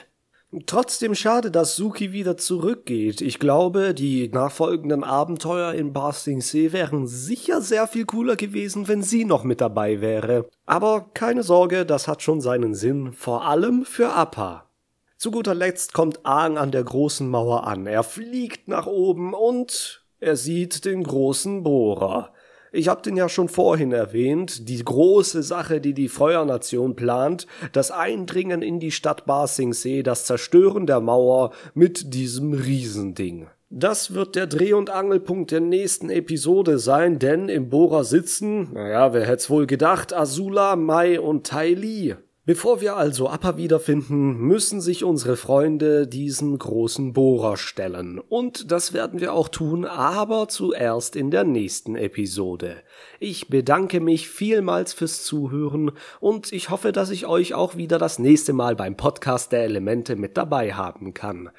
Trotzdem 0.66 1.14
schade, 1.14 1.52
dass 1.52 1.76
Suki 1.76 2.10
wieder 2.10 2.36
zurückgeht. 2.36 3.20
Ich 3.20 3.38
glaube, 3.38 3.94
die 3.94 4.28
nachfolgenden 4.28 5.04
Abenteuer 5.04 5.74
in 5.74 5.92
Basting 5.92 6.40
See 6.40 6.72
wären 6.72 7.06
sicher 7.06 7.60
sehr 7.60 7.86
viel 7.86 8.04
cooler 8.04 8.34
gewesen, 8.34 8.88
wenn 8.88 9.04
sie 9.04 9.24
noch 9.24 9.44
mit 9.44 9.60
dabei 9.60 10.00
wäre. 10.00 10.48
Aber 10.66 11.08
keine 11.14 11.44
Sorge, 11.44 11.86
das 11.86 12.08
hat 12.08 12.22
schon 12.22 12.40
seinen 12.40 12.74
Sinn, 12.74 13.12
vor 13.12 13.44
allem 13.44 13.84
für 13.84 14.12
Appa. 14.12 14.68
Zu 15.16 15.30
guter 15.30 15.54
Letzt 15.54 15.92
kommt 15.92 16.26
Aang 16.26 16.58
an 16.58 16.72
der 16.72 16.82
großen 16.82 17.28
Mauer 17.28 17.64
an. 17.68 17.86
Er 17.86 18.02
fliegt 18.02 18.66
nach 18.66 18.86
oben 18.86 19.34
und 19.34 20.04
er 20.18 20.34
sieht 20.34 20.84
den 20.84 21.04
großen 21.04 21.62
Bohrer. 21.62 22.32
Ich 22.72 22.88
habe 22.88 23.02
den 23.02 23.16
ja 23.16 23.28
schon 23.28 23.48
vorhin 23.48 23.92
erwähnt, 23.92 24.68
die 24.68 24.82
große 24.82 25.42
Sache, 25.42 25.80
die 25.80 25.94
die 25.94 26.08
Feuernation 26.08 26.94
plant, 26.94 27.46
das 27.72 27.90
Eindringen 27.90 28.62
in 28.62 28.78
die 28.78 28.92
Stadt 28.92 29.26
Basingsee, 29.26 30.02
das 30.02 30.24
Zerstören 30.24 30.86
der 30.86 31.00
Mauer 31.00 31.52
mit 31.74 32.14
diesem 32.14 32.52
Riesending. 32.52 33.48
Das 33.72 34.14
wird 34.14 34.34
der 34.34 34.48
Dreh- 34.48 34.72
und 34.72 34.90
Angelpunkt 34.90 35.52
der 35.52 35.60
nächsten 35.60 36.10
Episode 36.10 36.78
sein, 36.78 37.20
denn 37.20 37.48
im 37.48 37.68
Bohrer 37.68 38.02
sitzen, 38.02 38.72
naja, 38.72 39.12
wer 39.12 39.24
hätt's 39.24 39.48
wohl 39.48 39.66
gedacht, 39.66 40.12
Azula, 40.12 40.74
Mai 40.74 41.20
und 41.20 41.46
Tai 41.46 41.74
Li. 41.74 42.16
Bevor 42.50 42.80
wir 42.80 42.96
also 42.96 43.28
Appa 43.28 43.56
wiederfinden, 43.58 44.36
müssen 44.36 44.80
sich 44.80 45.04
unsere 45.04 45.36
Freunde 45.36 46.08
diesem 46.08 46.58
großen 46.58 47.12
Bohrer 47.12 47.56
stellen. 47.56 48.18
Und 48.18 48.72
das 48.72 48.92
werden 48.92 49.20
wir 49.20 49.34
auch 49.34 49.48
tun, 49.48 49.84
aber 49.84 50.48
zuerst 50.48 51.14
in 51.14 51.30
der 51.30 51.44
nächsten 51.44 51.94
Episode. 51.94 52.82
Ich 53.20 53.50
bedanke 53.50 54.00
mich 54.00 54.28
vielmals 54.28 54.92
fürs 54.92 55.22
Zuhören 55.22 55.92
und 56.18 56.52
ich 56.52 56.70
hoffe, 56.70 56.90
dass 56.90 57.10
ich 57.10 57.24
euch 57.24 57.54
auch 57.54 57.76
wieder 57.76 58.00
das 58.00 58.18
nächste 58.18 58.52
Mal 58.52 58.74
beim 58.74 58.96
Podcast 58.96 59.52
der 59.52 59.62
Elemente 59.62 60.16
mit 60.16 60.36
dabei 60.36 60.74
haben 60.74 61.14
kann. 61.14 61.50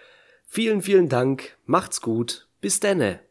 Vielen, 0.46 0.82
vielen 0.82 1.08
Dank, 1.08 1.58
macht's 1.66 2.02
gut, 2.02 2.50
bis 2.60 2.82
denne. 2.82 3.22